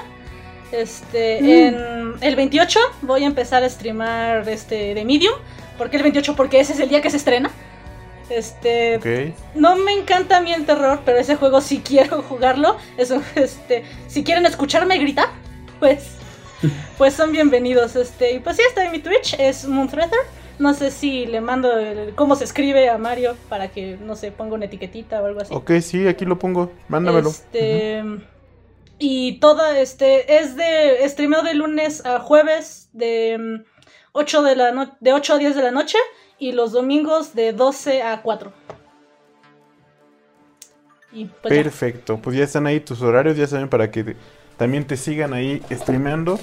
Este, 0.72 1.40
mm. 1.40 1.46
en 1.46 2.14
el 2.20 2.37
28 2.37 2.78
voy 3.02 3.24
a 3.24 3.26
empezar 3.26 3.62
a 3.62 3.68
streamar 3.68 4.48
este 4.48 4.94
de 4.94 5.04
Medium, 5.04 5.35
¿por 5.78 5.90
qué 5.90 5.96
el 5.96 6.02
28? 6.02 6.37
Porque 6.37 6.61
ese 6.61 6.74
es 6.74 6.81
el 6.81 6.88
día 6.88 7.00
que 7.00 7.11
se 7.11 7.16
estrena. 7.16 7.50
Este. 8.31 9.33
No 9.54 9.76
me 9.76 9.92
encanta 9.92 10.38
a 10.38 10.40
mí 10.40 10.52
el 10.52 10.66
terror, 10.66 11.00
pero 11.04 11.18
ese 11.18 11.37
juego 11.37 11.61
sí 11.61 11.83
quiero 11.85 12.22
jugarlo. 12.22 12.76
Eso, 12.96 13.22
este. 13.35 13.85
Si 14.07 14.24
quieren 14.24 14.46
escucharme 14.46 14.98
gritar, 14.98 15.28
pues. 15.78 16.14
Pues 16.98 17.14
son 17.14 17.31
bienvenidos. 17.31 17.94
Este. 17.94 18.33
Y 18.33 18.40
pues 18.40 18.57
sí, 18.57 18.62
está 18.68 18.85
en 18.85 18.92
mi 18.92 18.98
Twitch. 18.98 19.35
Es 19.38 19.66
Moonthreather. 19.66 20.18
No 20.59 20.74
sé 20.74 20.90
si 20.90 21.24
le 21.24 21.40
mando 21.40 21.70
cómo 22.16 22.35
se 22.35 22.42
escribe 22.42 22.88
a 22.90 22.98
Mario 22.98 23.37
para 23.48 23.68
que, 23.68 23.96
no 23.96 24.16
sé, 24.16 24.33
ponga 24.33 24.57
una 24.57 24.64
etiquetita 24.64 25.22
o 25.22 25.26
algo 25.26 25.40
así. 25.40 25.54
Ok, 25.54 25.70
sí, 25.81 26.09
aquí 26.09 26.24
lo 26.24 26.40
pongo. 26.40 26.72
Mándamelo. 26.88 27.31
Este. 27.31 28.02
Y 28.98 29.38
toda, 29.38 29.78
este, 29.78 30.38
es 30.38 30.56
de 30.56 31.08
streameo 31.08 31.42
de 31.42 31.54
lunes 31.54 32.04
a 32.04 32.18
jueves 32.20 32.88
de 32.92 33.64
8 34.12 34.42
de 34.42 34.56
la 34.56 34.96
de 35.00 35.12
8 35.12 35.34
a 35.34 35.38
10 35.38 35.56
de 35.56 35.62
la 35.62 35.70
noche 35.70 35.98
y 36.38 36.52
los 36.52 36.72
domingos 36.72 37.34
de 37.34 37.52
12 37.52 38.02
a 38.02 38.22
4. 38.22 38.52
Pues 41.11 41.28
Perfecto, 41.42 42.18
pues 42.18 42.37
ya 42.37 42.44
están 42.44 42.66
ahí 42.66 42.80
tus 42.80 43.00
horarios, 43.00 43.37
ya 43.37 43.46
saben 43.46 43.68
para 43.68 43.90
que 43.90 44.16
también 44.56 44.87
te 44.87 44.96
sigan 44.96 45.32
ahí 45.32 45.62
streameando. 45.70 46.38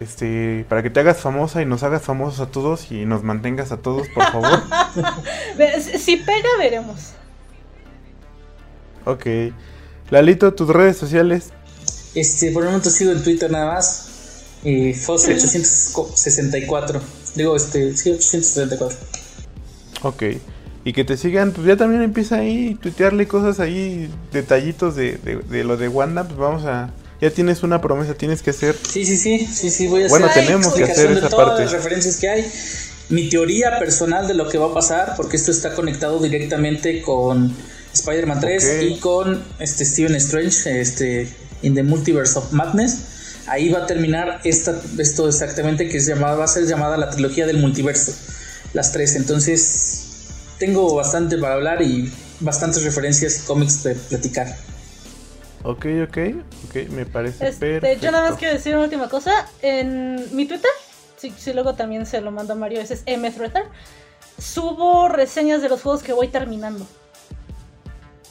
Este, 0.00 0.64
para 0.68 0.80
que 0.82 0.90
te 0.90 1.00
hagas 1.00 1.18
famosa 1.18 1.60
y 1.60 1.66
nos 1.66 1.82
hagas 1.82 2.02
famosos 2.02 2.38
a 2.38 2.50
todos 2.52 2.92
y 2.92 3.04
nos 3.04 3.24
mantengas 3.24 3.72
a 3.72 3.78
todos, 3.78 4.06
por 4.10 4.24
favor. 4.30 4.62
si 5.80 6.16
pega, 6.18 6.48
veremos. 6.56 7.14
Ok. 9.04 9.26
Lalito, 10.10 10.54
tus 10.54 10.68
redes 10.68 10.96
sociales. 10.96 11.50
Este, 12.14 12.50
por 12.52 12.62
el 12.62 12.70
momento 12.70 12.90
sigo 12.90 13.12
en 13.12 13.22
Twitter 13.22 13.50
nada 13.50 13.74
más. 13.74 14.06
Y 14.64 14.94
Fossi 14.94 15.32
864. 15.32 17.00
Digo, 17.34 17.54
este, 17.54 17.96
sí, 17.96 18.10
874. 18.10 18.98
Ok. 20.02 20.22
Y 20.84 20.92
que 20.92 21.04
te 21.04 21.16
sigan, 21.16 21.52
pues 21.52 21.66
ya 21.66 21.76
también 21.76 22.02
empieza 22.02 22.36
ahí 22.36 22.76
tuitearle 22.80 23.28
cosas 23.28 23.60
ahí, 23.60 24.10
detallitos 24.32 24.96
de, 24.96 25.18
de, 25.18 25.64
lo 25.64 25.76
de 25.76 25.88
Wanda, 25.88 26.24
pues 26.24 26.38
vamos 26.38 26.64
a... 26.64 26.90
Ya 27.20 27.30
tienes 27.30 27.64
una 27.64 27.80
promesa, 27.80 28.14
tienes 28.14 28.42
que 28.42 28.50
hacer. 28.50 28.76
Sí, 28.88 29.04
sí, 29.04 29.16
sí, 29.16 29.44
sí, 29.44 29.70
sí, 29.70 29.88
voy 29.88 30.04
a 30.04 30.08
Bueno, 30.08 30.28
tenemos 30.32 30.72
que 30.72 30.84
hacer 30.84 31.10
esa 31.10 31.22
de 31.22 31.28
todas 31.28 31.58
las 31.58 31.72
referencias 31.72 32.16
que 32.16 32.28
hay. 32.28 32.46
Mi 33.08 33.28
teoría 33.28 33.78
personal 33.80 34.28
de 34.28 34.34
lo 34.34 34.48
que 34.48 34.56
va 34.56 34.68
a 34.68 34.74
pasar, 34.74 35.14
porque 35.16 35.36
esto 35.36 35.50
está 35.50 35.74
conectado 35.74 36.20
directamente 36.20 37.02
con 37.02 37.52
Spider-Man 37.92 38.40
3 38.40 38.82
y 38.82 38.98
con 38.98 39.42
este 39.58 39.84
Steven 39.84 40.14
Strange, 40.16 40.80
este 40.80 41.28
in 41.62 41.74
the 41.74 41.82
Multiverse 41.82 42.38
of 42.38 42.52
Madness 42.52 43.18
ahí 43.48 43.70
va 43.70 43.80
a 43.80 43.86
terminar 43.86 44.40
esta, 44.44 44.80
esto 44.98 45.28
exactamente 45.28 45.88
que 45.88 45.96
es 45.96 46.06
llamada, 46.06 46.36
va 46.36 46.44
a 46.44 46.48
ser 46.48 46.66
llamada 46.66 46.96
la 46.96 47.10
trilogía 47.10 47.46
del 47.46 47.58
multiverso, 47.58 48.12
las 48.72 48.92
tres. 48.92 49.16
Entonces, 49.16 50.28
tengo 50.58 50.94
bastante 50.94 51.38
para 51.38 51.54
hablar 51.54 51.82
y 51.82 52.12
bastantes 52.40 52.84
referencias 52.84 53.42
y 53.42 53.46
cómics 53.46 53.82
de 53.82 53.94
platicar. 53.94 54.54
Ok, 55.64 55.86
ok, 56.04 56.18
ok, 56.68 56.90
me 56.90 57.04
parece 57.04 57.48
este, 57.48 57.80
perfecto. 57.80 58.04
Yo 58.04 58.12
nada 58.12 58.30
más 58.30 58.38
quiero 58.38 58.54
decir 58.54 58.74
una 58.74 58.84
última 58.84 59.08
cosa. 59.08 59.48
En 59.60 60.36
mi 60.36 60.46
Twitter, 60.46 60.70
si, 61.16 61.52
luego 61.52 61.74
también 61.74 62.06
se 62.06 62.20
lo 62.20 62.30
mando 62.30 62.52
a 62.52 62.56
Mario, 62.56 62.80
ese 62.80 62.94
es 62.94 63.18
mthreader, 63.18 63.64
subo 64.38 65.08
reseñas 65.08 65.62
de 65.62 65.68
los 65.68 65.82
juegos 65.82 66.02
que 66.02 66.12
voy 66.12 66.28
terminando. 66.28 66.86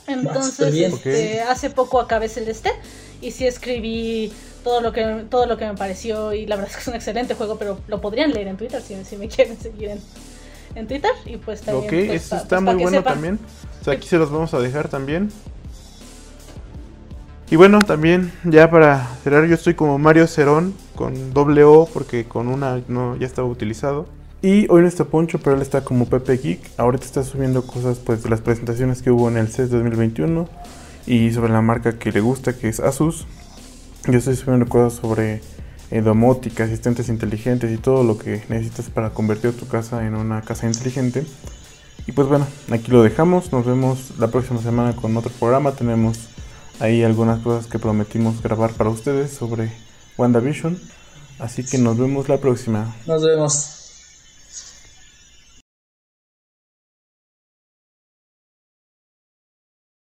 Entonces, 0.07 0.73
este, 0.73 1.41
hace 1.41 1.69
poco 1.69 1.99
acabé 1.99 2.29
Celeste 2.29 2.71
y 3.21 3.31
sí 3.31 3.45
escribí 3.45 4.31
todo 4.63 4.81
lo 4.81 4.91
que 4.91 5.25
todo 5.29 5.45
lo 5.45 5.57
que 5.57 5.65
me 5.65 5.75
pareció 5.75 6.33
y 6.33 6.45
la 6.45 6.55
verdad 6.55 6.71
es 6.71 6.77
que 6.77 6.81
es 6.81 6.87
un 6.87 6.95
excelente 6.95 7.35
juego, 7.35 7.57
pero 7.57 7.79
lo 7.87 8.01
podrían 8.01 8.31
leer 8.31 8.47
en 8.47 8.57
Twitter 8.57 8.81
si, 8.81 9.15
me 9.17 9.27
quieren 9.27 9.59
seguir 9.59 9.91
en, 10.75 10.87
Twitter 10.87 11.11
y 11.25 11.37
pues 11.37 11.61
también. 11.61 11.85
Ok, 11.85 12.07
pues, 12.07 12.25
eso 12.25 12.35
está 12.37 12.61
pues, 12.61 12.75
muy 12.75 12.83
bueno 12.83 13.03
también. 13.03 13.39
O 13.81 13.83
sea, 13.83 13.93
aquí 13.93 14.07
se 14.07 14.17
los 14.17 14.31
vamos 14.31 14.53
a 14.53 14.59
dejar 14.59 14.87
también. 14.89 15.31
Y 17.49 17.55
bueno, 17.55 17.83
también 17.85 18.33
ya 18.43 18.69
para 18.69 19.07
cerrar, 19.23 19.47
yo 19.47 19.55
estoy 19.55 19.73
como 19.73 19.97
Mario 19.97 20.27
Cerón 20.27 20.73
con 20.95 21.33
doble 21.33 21.63
O 21.63 21.85
porque 21.85 22.25
con 22.25 22.49
una 22.49 22.81
no 22.87 23.15
ya 23.15 23.25
estaba 23.25 23.47
utilizado. 23.47 24.05
Y 24.41 24.67
hoy 24.69 24.81
no 24.83 24.87
está 24.87 25.05
Poncho, 25.05 25.39
pero 25.39 25.55
él 25.55 25.61
está 25.61 25.83
como 25.83 26.05
Pepe 26.05 26.37
Geek. 26.37 26.59
Ahorita 26.77 27.05
está 27.05 27.23
subiendo 27.23 27.65
cosas 27.65 27.97
pues 27.97 28.21
de 28.23 28.29
las 28.29 28.41
presentaciones 28.41 29.01
que 29.01 29.09
hubo 29.09 29.29
en 29.29 29.37
el 29.37 29.47
CES 29.47 29.71
2021 29.71 30.47
y 31.07 31.31
sobre 31.31 31.51
la 31.51 31.61
marca 31.61 31.97
que 31.97 32.11
le 32.11 32.19
gusta, 32.19 32.55
que 32.55 32.69
es 32.69 32.79
Asus. 32.79 33.25
Yo 34.05 34.17
estoy 34.17 34.35
subiendo 34.35 34.67
cosas 34.67 34.99
sobre 34.99 35.41
eh, 35.89 36.01
domótica, 36.01 36.65
asistentes 36.65 37.09
inteligentes 37.09 37.71
y 37.71 37.77
todo 37.77 38.03
lo 38.03 38.17
que 38.17 38.43
necesitas 38.49 38.89
para 38.91 39.09
convertir 39.09 39.57
tu 39.57 39.67
casa 39.67 40.05
en 40.05 40.15
una 40.15 40.41
casa 40.41 40.67
inteligente. 40.67 41.25
Y 42.05 42.11
pues 42.11 42.27
bueno, 42.27 42.45
aquí 42.71 42.91
lo 42.91 43.01
dejamos. 43.01 43.51
Nos 43.51 43.65
vemos 43.65 44.11
la 44.19 44.27
próxima 44.27 44.61
semana 44.61 44.95
con 44.95 45.17
otro 45.17 45.31
programa. 45.39 45.71
Tenemos 45.71 46.29
ahí 46.79 47.03
algunas 47.03 47.39
cosas 47.39 47.67
que 47.67 47.79
prometimos 47.79 48.41
grabar 48.43 48.71
para 48.73 48.91
ustedes 48.91 49.31
sobre 49.31 49.71
WandaVision. 50.17 50.79
Así 51.39 51.65
que 51.65 51.79
nos 51.79 51.97
vemos 51.97 52.29
la 52.29 52.37
próxima. 52.37 52.95
Nos 53.07 53.23
vemos. 53.23 53.76